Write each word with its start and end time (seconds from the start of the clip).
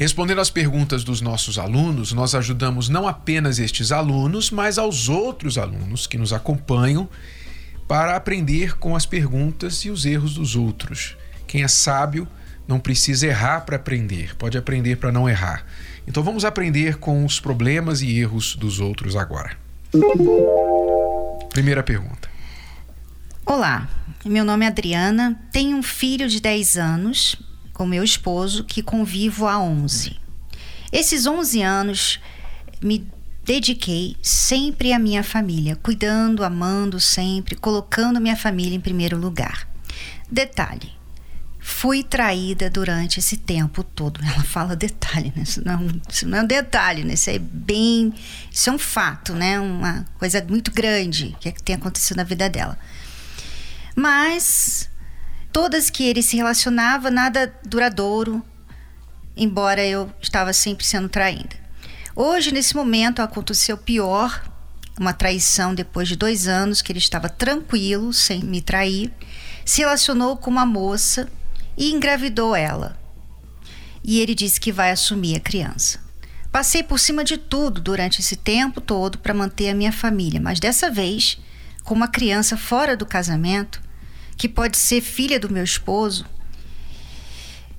Respondendo 0.00 0.40
às 0.40 0.48
perguntas 0.48 1.04
dos 1.04 1.20
nossos 1.20 1.58
alunos, 1.58 2.14
nós 2.14 2.34
ajudamos 2.34 2.88
não 2.88 3.06
apenas 3.06 3.58
estes 3.58 3.92
alunos, 3.92 4.50
mas 4.50 4.78
aos 4.78 5.10
outros 5.10 5.58
alunos 5.58 6.06
que 6.06 6.16
nos 6.16 6.32
acompanham 6.32 7.06
para 7.86 8.16
aprender 8.16 8.78
com 8.78 8.96
as 8.96 9.04
perguntas 9.04 9.84
e 9.84 9.90
os 9.90 10.06
erros 10.06 10.36
dos 10.36 10.56
outros. 10.56 11.18
Quem 11.46 11.64
é 11.64 11.68
sábio 11.68 12.26
não 12.66 12.80
precisa 12.80 13.26
errar 13.26 13.60
para 13.66 13.76
aprender, 13.76 14.34
pode 14.36 14.56
aprender 14.56 14.96
para 14.96 15.12
não 15.12 15.28
errar. 15.28 15.66
Então 16.08 16.22
vamos 16.22 16.46
aprender 16.46 16.96
com 16.96 17.22
os 17.22 17.38
problemas 17.38 18.00
e 18.00 18.18
erros 18.18 18.56
dos 18.56 18.80
outros 18.80 19.14
agora. 19.14 19.54
Primeira 21.50 21.82
pergunta. 21.82 22.30
Olá, 23.44 23.86
meu 24.24 24.46
nome 24.46 24.64
é 24.64 24.68
Adriana, 24.68 25.38
tenho 25.52 25.76
um 25.76 25.82
filho 25.82 26.26
de 26.26 26.40
10 26.40 26.78
anos 26.78 27.49
com 27.72 27.86
meu 27.86 28.04
esposo, 28.04 28.64
que 28.64 28.82
convivo 28.82 29.46
há 29.46 29.58
11. 29.58 30.16
Esses 30.92 31.26
11 31.26 31.62
anos 31.62 32.20
me 32.82 33.06
dediquei 33.44 34.16
sempre 34.22 34.92
à 34.92 34.98
minha 34.98 35.22
família, 35.22 35.76
cuidando, 35.76 36.44
amando 36.44 37.00
sempre, 37.00 37.56
colocando 37.56 38.20
minha 38.20 38.36
família 38.36 38.76
em 38.76 38.80
primeiro 38.80 39.16
lugar. 39.16 39.68
Detalhe: 40.30 40.92
fui 41.58 42.02
traída 42.02 42.68
durante 42.68 43.18
esse 43.18 43.36
tempo 43.36 43.84
todo. 43.84 44.20
Ela 44.24 44.42
fala 44.44 44.74
detalhe, 44.74 45.32
né? 45.36 45.42
Isso 45.42 45.64
não, 45.64 45.86
isso 46.08 46.28
não 46.28 46.38
é 46.38 46.42
um 46.42 46.46
detalhe, 46.46 47.04
né? 47.04 47.14
Isso 47.14 47.30
é 47.30 47.38
bem. 47.38 48.12
Isso 48.50 48.68
é 48.68 48.72
um 48.72 48.78
fato, 48.78 49.32
né? 49.34 49.60
Uma 49.60 50.04
coisa 50.18 50.44
muito 50.48 50.72
grande 50.72 51.36
que, 51.40 51.48
é 51.48 51.52
que 51.52 51.62
tem 51.62 51.76
acontecido 51.76 52.16
na 52.16 52.24
vida 52.24 52.48
dela. 52.48 52.76
Mas 53.94 54.89
todas 55.52 55.90
que 55.90 56.04
ele 56.04 56.22
se 56.22 56.36
relacionava, 56.36 57.10
nada 57.10 57.54
duradouro, 57.64 58.44
embora 59.36 59.84
eu 59.84 60.12
estava 60.20 60.52
sempre 60.52 60.84
sendo 60.84 61.08
traída. 61.08 61.56
Hoje, 62.14 62.52
nesse 62.52 62.74
momento, 62.74 63.22
aconteceu 63.22 63.76
pior, 63.78 64.42
uma 64.98 65.12
traição 65.12 65.74
depois 65.74 66.08
de 66.08 66.16
dois 66.16 66.46
anos 66.46 66.82
que 66.82 66.92
ele 66.92 66.98
estava 66.98 67.28
tranquilo, 67.28 68.12
sem 68.12 68.40
me 68.44 68.60
trair, 68.60 69.12
se 69.64 69.80
relacionou 69.80 70.36
com 70.36 70.50
uma 70.50 70.66
moça 70.66 71.28
e 71.76 71.90
engravidou 71.90 72.54
ela. 72.54 72.98
E 74.04 74.20
ele 74.20 74.34
disse 74.34 74.60
que 74.60 74.72
vai 74.72 74.90
assumir 74.90 75.36
a 75.36 75.40
criança. 75.40 76.00
Passei 76.50 76.82
por 76.82 76.98
cima 76.98 77.22
de 77.22 77.38
tudo 77.38 77.80
durante 77.80 78.20
esse 78.20 78.34
tempo 78.34 78.80
todo 78.80 79.18
para 79.18 79.32
manter 79.32 79.70
a 79.70 79.74
minha 79.74 79.92
família, 79.92 80.40
mas 80.40 80.58
dessa 80.58 80.90
vez, 80.90 81.38
com 81.84 81.94
uma 81.94 82.08
criança 82.08 82.56
fora 82.56 82.96
do 82.96 83.06
casamento, 83.06 83.80
que 84.40 84.48
pode 84.48 84.78
ser 84.78 85.02
filha 85.02 85.38
do 85.38 85.52
meu 85.52 85.62
esposo, 85.62 86.24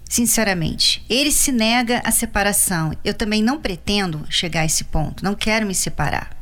sinceramente, 0.07 1.03
ele 1.09 1.31
se 1.31 1.51
nega 1.51 2.03
à 2.05 2.11
separação. 2.11 2.95
Eu 3.03 3.15
também 3.15 3.41
não 3.41 3.59
pretendo 3.59 4.23
chegar 4.29 4.61
a 4.61 4.65
esse 4.65 4.83
ponto, 4.83 5.23
não 5.23 5.33
quero 5.33 5.65
me 5.65 5.73
separar. 5.73 6.37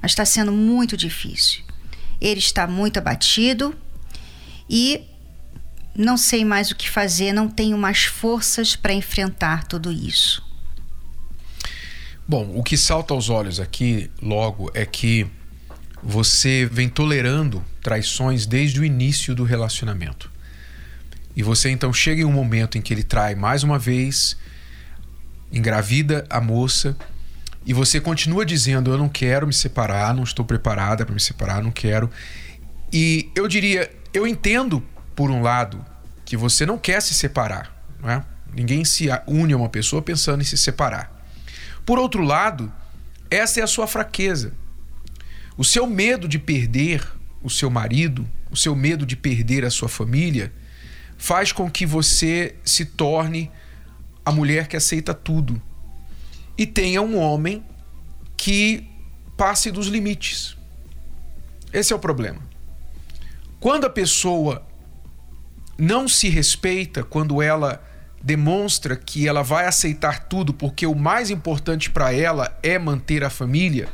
Mas 0.00 0.12
está 0.12 0.24
sendo 0.24 0.52
muito 0.52 0.96
difícil. 0.96 1.64
Ele 2.20 2.38
está 2.38 2.68
muito 2.68 2.98
abatido 2.98 3.74
e 4.70 5.00
não 5.92 6.16
sei 6.16 6.44
mais 6.44 6.70
o 6.70 6.76
que 6.76 6.88
fazer, 6.88 7.32
não 7.32 7.48
tenho 7.48 7.76
mais 7.76 8.04
forças 8.04 8.76
para 8.76 8.92
enfrentar 8.92 9.64
tudo 9.64 9.90
isso. 9.90 10.40
Bom, 12.28 12.52
o 12.54 12.62
que 12.62 12.76
salta 12.76 13.12
aos 13.12 13.28
olhos 13.28 13.58
aqui 13.58 14.08
logo 14.22 14.70
é 14.72 14.86
que 14.86 15.28
você 16.02 16.68
vem 16.70 16.88
tolerando 16.88 17.64
traições 17.82 18.46
desde 18.46 18.80
o 18.80 18.84
início 18.84 19.34
do 19.34 19.44
relacionamento. 19.44 20.30
E 21.34 21.42
você 21.42 21.70
então 21.70 21.92
chega 21.92 22.22
em 22.22 22.24
um 22.24 22.32
momento 22.32 22.76
em 22.76 22.82
que 22.82 22.92
ele 22.92 23.02
trai 23.02 23.34
mais 23.34 23.62
uma 23.62 23.78
vez, 23.78 24.36
engravida 25.52 26.26
a 26.28 26.40
moça, 26.40 26.96
e 27.64 27.72
você 27.72 28.00
continua 28.00 28.44
dizendo: 28.44 28.90
Eu 28.90 28.98
não 28.98 29.08
quero 29.08 29.46
me 29.46 29.52
separar, 29.52 30.14
não 30.14 30.22
estou 30.22 30.44
preparada 30.44 31.04
para 31.04 31.14
me 31.14 31.20
separar, 31.20 31.62
não 31.62 31.70
quero. 31.70 32.10
E 32.92 33.30
eu 33.34 33.46
diria: 33.46 33.90
Eu 34.12 34.26
entendo, 34.26 34.82
por 35.14 35.30
um 35.30 35.42
lado, 35.42 35.84
que 36.24 36.36
você 36.36 36.64
não 36.64 36.78
quer 36.78 37.00
se 37.02 37.14
separar. 37.14 37.70
Não 38.00 38.10
é? 38.10 38.24
Ninguém 38.52 38.84
se 38.84 39.08
une 39.26 39.52
a 39.52 39.56
uma 39.56 39.68
pessoa 39.68 40.00
pensando 40.00 40.40
em 40.40 40.44
se 40.44 40.56
separar. 40.56 41.12
Por 41.84 41.98
outro 41.98 42.22
lado, 42.22 42.72
essa 43.30 43.60
é 43.60 43.62
a 43.62 43.66
sua 43.66 43.86
fraqueza. 43.86 44.52
O 45.58 45.64
seu 45.64 45.88
medo 45.88 46.28
de 46.28 46.38
perder 46.38 47.04
o 47.42 47.50
seu 47.50 47.68
marido, 47.68 48.24
o 48.48 48.56
seu 48.56 48.76
medo 48.76 49.04
de 49.04 49.16
perder 49.16 49.64
a 49.64 49.70
sua 49.70 49.88
família, 49.88 50.52
faz 51.16 51.50
com 51.50 51.68
que 51.68 51.84
você 51.84 52.54
se 52.64 52.84
torne 52.84 53.50
a 54.24 54.30
mulher 54.30 54.68
que 54.68 54.76
aceita 54.76 55.12
tudo 55.12 55.60
e 56.56 56.64
tenha 56.64 57.02
um 57.02 57.18
homem 57.18 57.64
que 58.36 58.88
passe 59.36 59.72
dos 59.72 59.88
limites. 59.88 60.56
Esse 61.72 61.92
é 61.92 61.96
o 61.96 61.98
problema. 61.98 62.40
Quando 63.58 63.84
a 63.84 63.90
pessoa 63.90 64.64
não 65.76 66.06
se 66.06 66.28
respeita, 66.28 67.02
quando 67.02 67.42
ela 67.42 67.84
demonstra 68.22 68.94
que 68.94 69.26
ela 69.26 69.42
vai 69.42 69.66
aceitar 69.66 70.28
tudo 70.28 70.54
porque 70.54 70.86
o 70.86 70.94
mais 70.94 71.30
importante 71.30 71.90
para 71.90 72.12
ela 72.12 72.56
é 72.62 72.78
manter 72.78 73.24
a 73.24 73.30
família, 73.30 73.88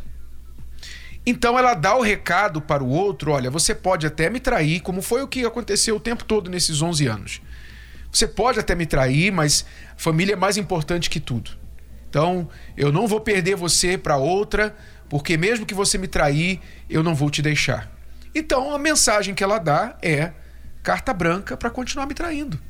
então 1.26 1.58
ela 1.58 1.74
dá 1.74 1.96
o 1.96 2.02
recado 2.02 2.60
para 2.60 2.82
o 2.82 2.88
outro: 2.88 3.32
olha, 3.32 3.50
você 3.50 3.74
pode 3.74 4.06
até 4.06 4.28
me 4.28 4.40
trair, 4.40 4.80
como 4.80 5.00
foi 5.00 5.22
o 5.22 5.28
que 5.28 5.44
aconteceu 5.44 5.96
o 5.96 6.00
tempo 6.00 6.24
todo 6.24 6.50
nesses 6.50 6.82
11 6.82 7.06
anos. 7.06 7.40
Você 8.12 8.28
pode 8.28 8.60
até 8.60 8.74
me 8.74 8.86
trair, 8.86 9.32
mas 9.32 9.64
família 9.96 10.34
é 10.34 10.36
mais 10.36 10.56
importante 10.56 11.10
que 11.10 11.18
tudo. 11.18 11.50
Então 12.08 12.48
eu 12.76 12.92
não 12.92 13.08
vou 13.08 13.20
perder 13.20 13.56
você 13.56 13.98
para 13.98 14.16
outra, 14.16 14.76
porque 15.08 15.36
mesmo 15.36 15.66
que 15.66 15.74
você 15.74 15.98
me 15.98 16.06
trair, 16.06 16.60
eu 16.88 17.02
não 17.02 17.14
vou 17.14 17.30
te 17.30 17.42
deixar. 17.42 17.90
Então 18.34 18.74
a 18.74 18.78
mensagem 18.78 19.34
que 19.34 19.42
ela 19.42 19.58
dá 19.58 19.96
é 20.02 20.32
carta 20.82 21.12
branca 21.12 21.56
para 21.56 21.70
continuar 21.70 22.06
me 22.06 22.14
traindo. 22.14 22.60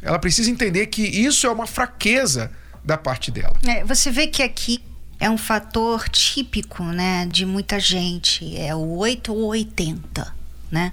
Ela 0.00 0.18
precisa 0.18 0.50
entender 0.50 0.86
que 0.86 1.02
isso 1.02 1.46
é 1.46 1.50
uma 1.50 1.66
fraqueza 1.66 2.50
da 2.84 2.96
parte 2.96 3.30
dela. 3.30 3.56
É, 3.66 3.84
você 3.84 4.10
vê 4.10 4.26
que 4.26 4.42
aqui 4.42 4.82
é 5.20 5.28
um 5.28 5.38
fator 5.38 6.08
típico, 6.08 6.84
né, 6.84 7.26
de 7.26 7.44
muita 7.44 7.80
gente, 7.80 8.56
é 8.56 8.74
o 8.74 8.96
8 8.96 9.34
ou 9.34 9.48
80, 9.48 10.34
né? 10.70 10.92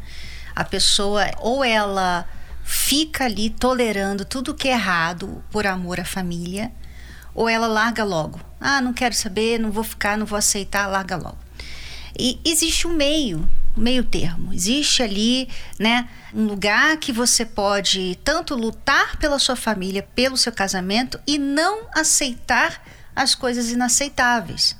A 0.55 0.63
pessoa 0.63 1.29
ou 1.39 1.63
ela 1.63 2.27
fica 2.63 3.25
ali 3.25 3.49
tolerando 3.49 4.25
tudo 4.25 4.55
que 4.55 4.67
é 4.67 4.71
errado 4.71 5.43
por 5.51 5.67
amor 5.67 5.99
à 5.99 6.05
família, 6.05 6.71
ou 7.33 7.47
ela 7.47 7.67
larga 7.67 8.03
logo. 8.03 8.39
Ah, 8.59 8.81
não 8.81 8.93
quero 8.93 9.13
saber, 9.13 9.59
não 9.59 9.71
vou 9.71 9.83
ficar, 9.83 10.17
não 10.17 10.25
vou 10.25 10.37
aceitar, 10.37 10.87
larga 10.87 11.15
logo. 11.15 11.37
E 12.17 12.39
existe 12.45 12.87
um 12.87 12.93
meio, 12.93 13.47
meio 13.75 14.03
termo. 14.03 14.53
Existe 14.53 15.03
ali, 15.03 15.49
né, 15.77 16.07
um 16.33 16.45
lugar 16.45 16.97
que 16.97 17.11
você 17.11 17.45
pode 17.45 18.17
tanto 18.23 18.55
lutar 18.55 19.17
pela 19.17 19.37
sua 19.37 19.55
família, 19.55 20.07
pelo 20.15 20.37
seu 20.37 20.51
casamento 20.51 21.19
e 21.27 21.37
não 21.37 21.87
aceitar 21.93 22.81
as 23.15 23.33
coisas 23.35 23.71
inaceitáveis. 23.71 24.75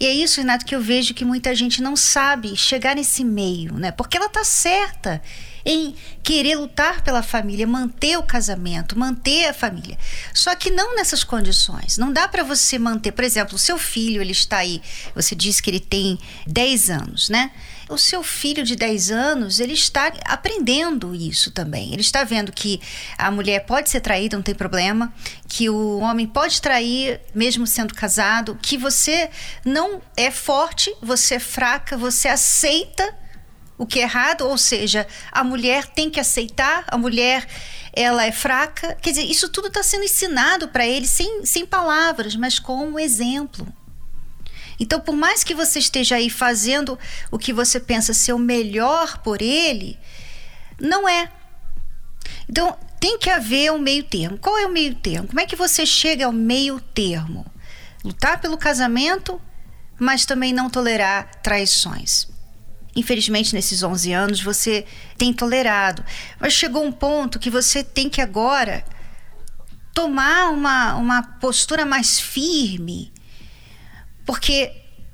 E 0.00 0.06
é 0.06 0.12
isso, 0.12 0.40
Renato, 0.40 0.64
que 0.64 0.74
eu 0.74 0.80
vejo 0.80 1.14
que 1.14 1.24
muita 1.24 1.54
gente 1.54 1.82
não 1.82 1.96
sabe 1.96 2.56
chegar 2.56 2.96
nesse 2.96 3.24
meio, 3.24 3.74
né? 3.74 3.90
Porque 3.92 4.16
ela 4.16 4.28
tá 4.28 4.44
certa 4.44 5.22
em 5.64 5.94
querer 6.22 6.56
lutar 6.56 7.02
pela 7.02 7.22
família, 7.22 7.66
manter 7.66 8.16
o 8.16 8.22
casamento, 8.22 8.98
manter 8.98 9.46
a 9.46 9.54
família. 9.54 9.98
Só 10.32 10.54
que 10.54 10.70
não 10.70 10.96
nessas 10.96 11.22
condições. 11.22 11.98
Não 11.98 12.12
dá 12.12 12.26
para 12.26 12.42
você 12.42 12.78
manter, 12.78 13.12
por 13.12 13.24
exemplo, 13.24 13.56
o 13.56 13.58
seu 13.58 13.76
filho, 13.76 14.22
ele 14.22 14.32
está 14.32 14.58
aí, 14.58 14.80
você 15.14 15.34
disse 15.34 15.62
que 15.62 15.70
ele 15.70 15.80
tem 15.80 16.18
10 16.46 16.90
anos, 16.90 17.28
né? 17.28 17.50
O 17.88 17.96
seu 17.96 18.22
filho 18.22 18.62
de 18.62 18.76
10 18.76 19.10
anos, 19.10 19.60
ele 19.60 19.72
está 19.72 20.12
aprendendo 20.24 21.14
isso 21.14 21.50
também. 21.50 21.92
Ele 21.92 22.02
está 22.02 22.24
vendo 22.24 22.52
que 22.52 22.80
a 23.16 23.30
mulher 23.30 23.64
pode 23.66 23.90
ser 23.90 24.00
traída, 24.00 24.36
não 24.36 24.42
tem 24.42 24.54
problema, 24.54 25.12
que 25.48 25.68
o 25.68 25.98
homem 25.98 26.26
pode 26.26 26.60
trair 26.60 27.20
mesmo 27.34 27.66
sendo 27.66 27.94
casado, 27.94 28.58
que 28.60 28.76
você 28.76 29.30
não 29.64 30.02
é 30.16 30.30
forte, 30.30 30.94
você 31.00 31.36
é 31.36 31.40
fraca, 31.40 31.96
você 31.96 32.28
aceita 32.28 33.14
o 33.76 33.86
que 33.86 34.00
é 34.00 34.02
errado, 34.02 34.42
ou 34.42 34.58
seja, 34.58 35.06
a 35.30 35.44
mulher 35.44 35.86
tem 35.86 36.10
que 36.10 36.18
aceitar, 36.18 36.84
a 36.88 36.98
mulher 36.98 37.46
ela 37.92 38.24
é 38.24 38.32
fraca. 38.32 38.96
Quer 39.00 39.10
dizer, 39.10 39.24
isso 39.24 39.48
tudo 39.48 39.68
está 39.68 39.82
sendo 39.82 40.04
ensinado 40.04 40.68
para 40.68 40.86
ele 40.86 41.06
sem, 41.06 41.46
sem 41.46 41.64
palavras, 41.64 42.34
mas 42.34 42.58
com 42.58 42.86
um 42.86 42.98
exemplo. 42.98 43.66
Então, 44.78 45.00
por 45.00 45.14
mais 45.14 45.42
que 45.42 45.54
você 45.54 45.78
esteja 45.78 46.16
aí 46.16 46.30
fazendo 46.30 46.98
o 47.30 47.38
que 47.38 47.52
você 47.52 47.80
pensa 47.80 48.14
ser 48.14 48.32
o 48.32 48.38
melhor 48.38 49.18
por 49.18 49.42
ele, 49.42 49.98
não 50.80 51.08
é. 51.08 51.30
Então, 52.48 52.76
tem 53.00 53.18
que 53.18 53.30
haver 53.30 53.72
um 53.72 53.78
meio 53.78 54.04
termo. 54.04 54.38
Qual 54.38 54.56
é 54.58 54.66
o 54.66 54.72
meio 54.72 54.94
termo? 54.94 55.28
Como 55.28 55.40
é 55.40 55.46
que 55.46 55.56
você 55.56 55.84
chega 55.84 56.26
ao 56.26 56.32
meio 56.32 56.80
termo? 56.80 57.46
Lutar 58.04 58.40
pelo 58.40 58.56
casamento, 58.56 59.40
mas 59.98 60.24
também 60.24 60.52
não 60.52 60.70
tolerar 60.70 61.28
traições. 61.42 62.28
Infelizmente, 62.94 63.54
nesses 63.54 63.82
11 63.82 64.12
anos, 64.12 64.40
você 64.40 64.84
tem 65.16 65.32
tolerado. 65.32 66.04
Mas 66.40 66.52
chegou 66.52 66.84
um 66.84 66.92
ponto 66.92 67.38
que 67.38 67.50
você 67.50 67.84
tem 67.84 68.08
que 68.08 68.20
agora 68.20 68.84
tomar 69.94 70.50
uma, 70.50 70.94
uma 70.94 71.22
postura 71.22 71.84
mais 71.84 72.18
firme. 72.18 73.12
Porque 74.28 74.70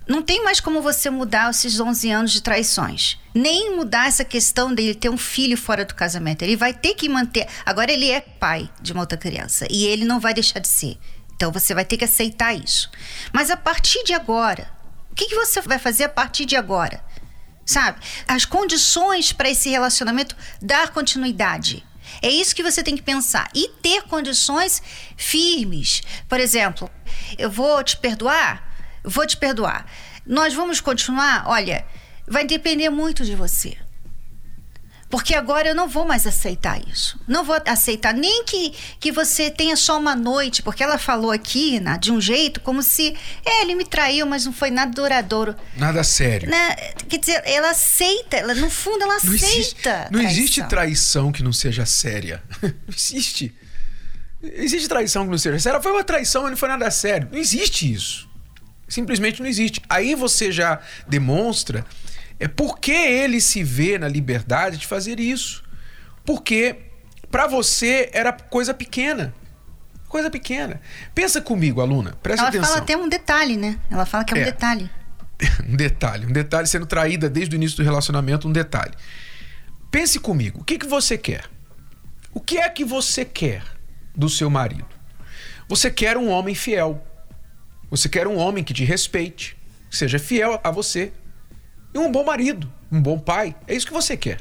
não 0.09 0.21
tem 0.23 0.43
mais 0.43 0.59
como 0.59 0.83
você 0.83 1.09
mudar 1.09 1.49
esses 1.49 1.79
11 1.79 2.11
anos 2.11 2.33
de 2.33 2.43
traições. 2.43 3.17
Nem 3.33 3.77
mudar 3.77 4.09
essa 4.09 4.25
questão 4.25 4.75
dele 4.75 4.93
ter 4.93 5.09
um 5.09 5.17
filho 5.17 5.57
fora 5.57 5.85
do 5.85 5.95
casamento. 5.95 6.43
Ele 6.43 6.57
vai 6.57 6.75
ter 6.75 6.97
que 6.97 7.09
manter. 7.09 7.47
Agora 7.65 7.93
ele 7.93 8.11
é 8.11 8.21
pai 8.21 8.69
de 8.83 8.93
uma 8.93 9.03
outra 9.03 9.17
criança. 9.17 9.69
E 9.71 9.87
ele 9.87 10.05
não 10.05 10.19
vai 10.19 10.35
deixar 10.35 10.59
de 10.59 10.67
ser. 10.67 10.99
Então 11.37 11.53
você 11.53 11.73
vai 11.73 11.85
ter 11.85 11.97
que 11.97 12.05
aceitar 12.05 12.53
isso. 12.55 12.91
Mas 13.33 13.53
a 13.53 13.57
partir 13.57 14.03
de 14.03 14.13
agora, 14.13 14.69
o 15.13 15.15
que, 15.15 15.27
que 15.27 15.37
você 15.37 15.61
vai 15.61 15.79
fazer 15.79 16.03
a 16.03 16.09
partir 16.09 16.45
de 16.45 16.57
agora? 16.57 17.01
Sabe? 17.65 18.01
As 18.27 18.45
condições 18.45 19.33
para 19.33 19.49
esse 19.49 19.71
relacionamento 19.71 20.37
dar 20.61 20.91
continuidade. 20.91 21.87
É 22.21 22.29
isso 22.29 22.53
que 22.53 22.65
você 22.65 22.83
tem 22.83 22.97
que 22.97 23.03
pensar. 23.03 23.49
E 23.55 23.69
ter 23.81 24.03
condições 24.03 24.83
firmes. 25.17 26.03
Por 26.29 26.41
exemplo, 26.41 26.91
eu 27.39 27.49
vou 27.49 27.81
te 27.85 27.97
perdoar? 27.97 28.74
Vou 29.05 29.27
te 29.27 29.37
perdoar. 29.37 29.87
Nós 30.27 30.55
vamos 30.55 30.81
continuar? 30.81 31.45
Olha, 31.47 31.85
vai 32.27 32.45
depender 32.47 32.89
muito 32.89 33.25
de 33.25 33.35
você. 33.35 33.77
Porque 35.15 35.33
agora 35.33 35.69
eu 35.69 35.77
não 35.77 35.87
vou 35.87 36.05
mais 36.05 36.27
aceitar 36.27 36.81
isso. 36.89 37.21
Não 37.29 37.45
vou 37.45 37.57
aceitar 37.67 38.13
nem 38.13 38.45
que, 38.45 38.75
que 38.99 39.13
você 39.13 39.49
tenha 39.49 39.77
só 39.77 39.97
uma 39.97 40.17
noite, 40.17 40.61
porque 40.61 40.83
ela 40.83 40.99
falou 40.99 41.31
aqui 41.31 41.79
né, 41.79 41.97
de 42.01 42.11
um 42.11 42.21
jeito 42.21 42.61
como 42.61 42.83
se 42.83 43.15
é, 43.45 43.63
ele 43.63 43.77
me 43.77 43.85
traiu, 43.85 44.27
mas 44.27 44.45
não 44.45 44.53
foi 44.53 44.73
nada 44.73 44.91
duradouro. 44.91 45.55
Nada 45.77 46.03
sério. 46.03 46.51
Né? 46.51 46.75
Quer 47.09 47.19
dizer, 47.19 47.43
ela 47.45 47.71
aceita, 47.71 48.39
ela, 48.39 48.55
no 48.57 48.69
fundo 48.69 49.05
ela 49.05 49.19
não 49.23 49.35
aceita. 49.35 49.47
Existe, 49.47 49.87
não 49.87 50.21
traição. 50.21 50.31
existe 50.31 50.65
traição 50.65 51.31
que 51.31 51.43
não 51.45 51.53
seja 51.53 51.87
séria. 51.87 52.43
Não 52.63 52.73
existe. 52.93 53.55
Existe 54.43 54.89
traição 54.89 55.25
que 55.25 55.31
não 55.31 55.39
seja 55.39 55.59
séria. 55.59 55.81
Foi 55.81 55.93
uma 55.93 56.05
traição, 56.05 56.43
mas 56.43 56.51
não 56.51 56.59
foi 56.59 56.69
nada 56.69 56.91
sério. 56.91 57.29
Não 57.33 57.39
existe 57.39 57.91
isso. 57.91 58.29
Simplesmente 58.89 59.41
não 59.41 59.49
existe. 59.49 59.81
Aí 59.89 60.15
você 60.15 60.53
já 60.53 60.81
demonstra 61.09 61.85
é 62.39 62.49
porque 62.49 62.93
ele 62.93 63.41
se 63.41 63.63
vê 63.63 63.99
na 63.99 64.09
liberdade 64.09 64.77
de 64.77 64.87
fazer 64.87 65.21
isso. 65.21 65.63
Porque 66.25 66.77
para 67.31 67.47
você 67.47 68.11
era 68.13 68.33
coisa 68.33 68.75
pequena. 68.75 69.35
Coisa 70.09 70.31
pequena. 70.31 70.81
Pensa 71.15 71.41
comigo, 71.41 71.81
aluna. 71.81 72.15
Presta 72.23 72.43
Ela 72.43 72.49
atenção. 72.51 72.69
fala 72.69 72.81
até 72.83 72.97
um 72.97 73.09
detalhe, 73.09 73.57
né? 73.57 73.79
Ela 73.91 74.05
fala 74.07 74.25
que 74.25 74.35
é 74.35 74.37
um 74.37 74.41
É. 74.41 74.45
detalhe. 74.45 74.91
um 75.69 75.75
detalhe, 75.77 76.27
um 76.27 76.33
detalhe 76.33 76.67
sendo 76.69 76.87
traída 76.87 77.29
desde 77.29 77.55
o 77.55 77.57
início 77.57 77.77
do 77.79 77.83
relacionamento, 77.83 78.47
um 78.47 78.53
detalhe. 78.53 78.93
Pense 79.91 80.19
comigo, 80.21 80.61
o 80.61 80.65
que, 80.65 80.79
que 80.79 80.87
você 80.87 81.19
quer? 81.19 81.45
O 82.33 82.41
que 82.41 82.59
é 82.59 82.69
que 82.69 82.85
você 82.85 83.25
quer 83.25 83.63
do 84.15 84.29
seu 84.29 84.49
marido? 84.51 84.87
Você 85.69 85.91
quer 85.91 86.17
um 86.17 86.29
homem 86.29 86.55
fiel. 86.55 87.05
Você 87.95 88.09
quer 88.09 88.27
um 88.27 88.37
homem 88.37 88.65
que 88.65 88.75
te 88.75 88.83
respeite, 88.85 89.57
que 89.89 89.97
seja 89.97 90.19
fiel 90.19 90.61
a 90.65 90.71
você. 90.73 91.13
E 91.95 91.99
um 91.99 92.11
bom 92.11 92.25
marido, 92.25 92.69
um 92.91 93.01
bom 93.01 93.17
pai. 93.17 93.55
É 93.69 93.75
isso 93.75 93.87
que 93.87 93.93
você 93.93 94.17
quer. 94.17 94.41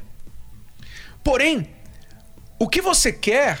Porém, 1.22 1.70
o 2.58 2.68
que 2.68 2.80
você 2.80 3.12
quer 3.12 3.60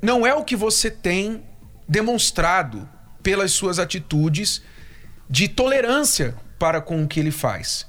não 0.00 0.24
é 0.24 0.32
o 0.32 0.44
que 0.44 0.54
você 0.54 0.88
tem 0.92 1.42
demonstrado 1.88 2.88
pelas 3.20 3.50
suas 3.50 3.80
atitudes 3.80 4.62
de 5.28 5.48
tolerância 5.48 6.36
para 6.56 6.80
com 6.80 7.02
o 7.02 7.08
que 7.08 7.18
ele 7.18 7.32
faz. 7.32 7.88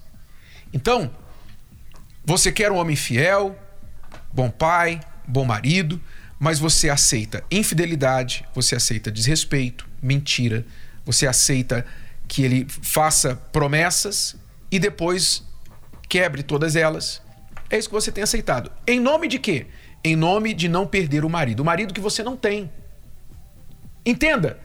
Então, 0.74 1.16
você 2.26 2.52
quer 2.52 2.72
um 2.72 2.78
homem 2.78 2.96
fiel, 2.96 3.56
bom 4.34 4.50
pai, 4.50 5.00
bom 5.28 5.46
marido, 5.46 6.02
mas 6.40 6.58
você 6.58 6.90
aceita 6.90 7.44
infidelidade, 7.52 8.44
você 8.56 8.76
aceita 8.76 9.12
desrespeito, 9.12 9.88
mentira, 10.02 10.66
você 11.06 11.28
aceita 11.28 11.86
que 12.28 12.44
ele 12.44 12.68
faça 12.70 13.36
promessas 13.52 14.36
e 14.72 14.80
depois 14.80 15.44
quebre 16.08 16.44
todas 16.44 16.76
elas. 16.76 17.22
É 17.70 17.78
isso 17.78 17.90
que 17.90 17.96
você 17.96 18.12
tem 18.12 18.24
aceitado. 18.24 18.72
Em 18.86 19.00
nome 19.00 19.28
de 19.28 19.40
quê? 19.40 19.68
Em 20.04 20.16
nome 20.16 20.54
de 20.54 20.68
não 20.68 20.88
perder 20.88 21.24
o 21.24 21.30
marido. 21.30 21.62
O 21.62 21.66
marido 21.66 21.94
que 21.94 22.02
você 22.02 22.24
não 22.24 22.36
tem. 22.36 22.72
Entenda, 24.06 24.60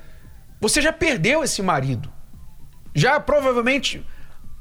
você 0.60 0.80
já 0.80 0.92
perdeu 0.92 1.44
esse 1.44 1.62
marido. 1.62 2.12
Já 2.94 3.20
provavelmente 3.20 4.04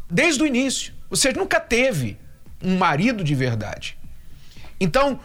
desde 0.09 0.43
o 0.43 0.45
início. 0.45 0.93
Você 1.09 1.31
nunca 1.31 1.59
teve 1.59 2.19
um 2.61 2.77
marido 2.77 3.23
de 3.23 3.35
verdade. 3.35 3.97
Então, 4.79 5.19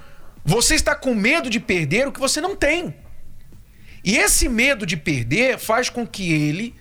você 0.45 0.75
está 0.75 0.95
com 0.95 1.15
medo 1.15 1.51
de 1.51 1.61
perder 1.61 2.09
o 2.09 2.13
que 2.13 2.21
você 2.21 2.41
não 2.41 2.55
tem. 2.57 2.95
E 4.05 4.17
esse 4.17 4.49
medo 4.49 4.87
de 4.87 4.97
perder 4.97 5.59
faz 5.59 5.89
com 5.89 6.07
que 6.07 6.33
ele 6.33 6.75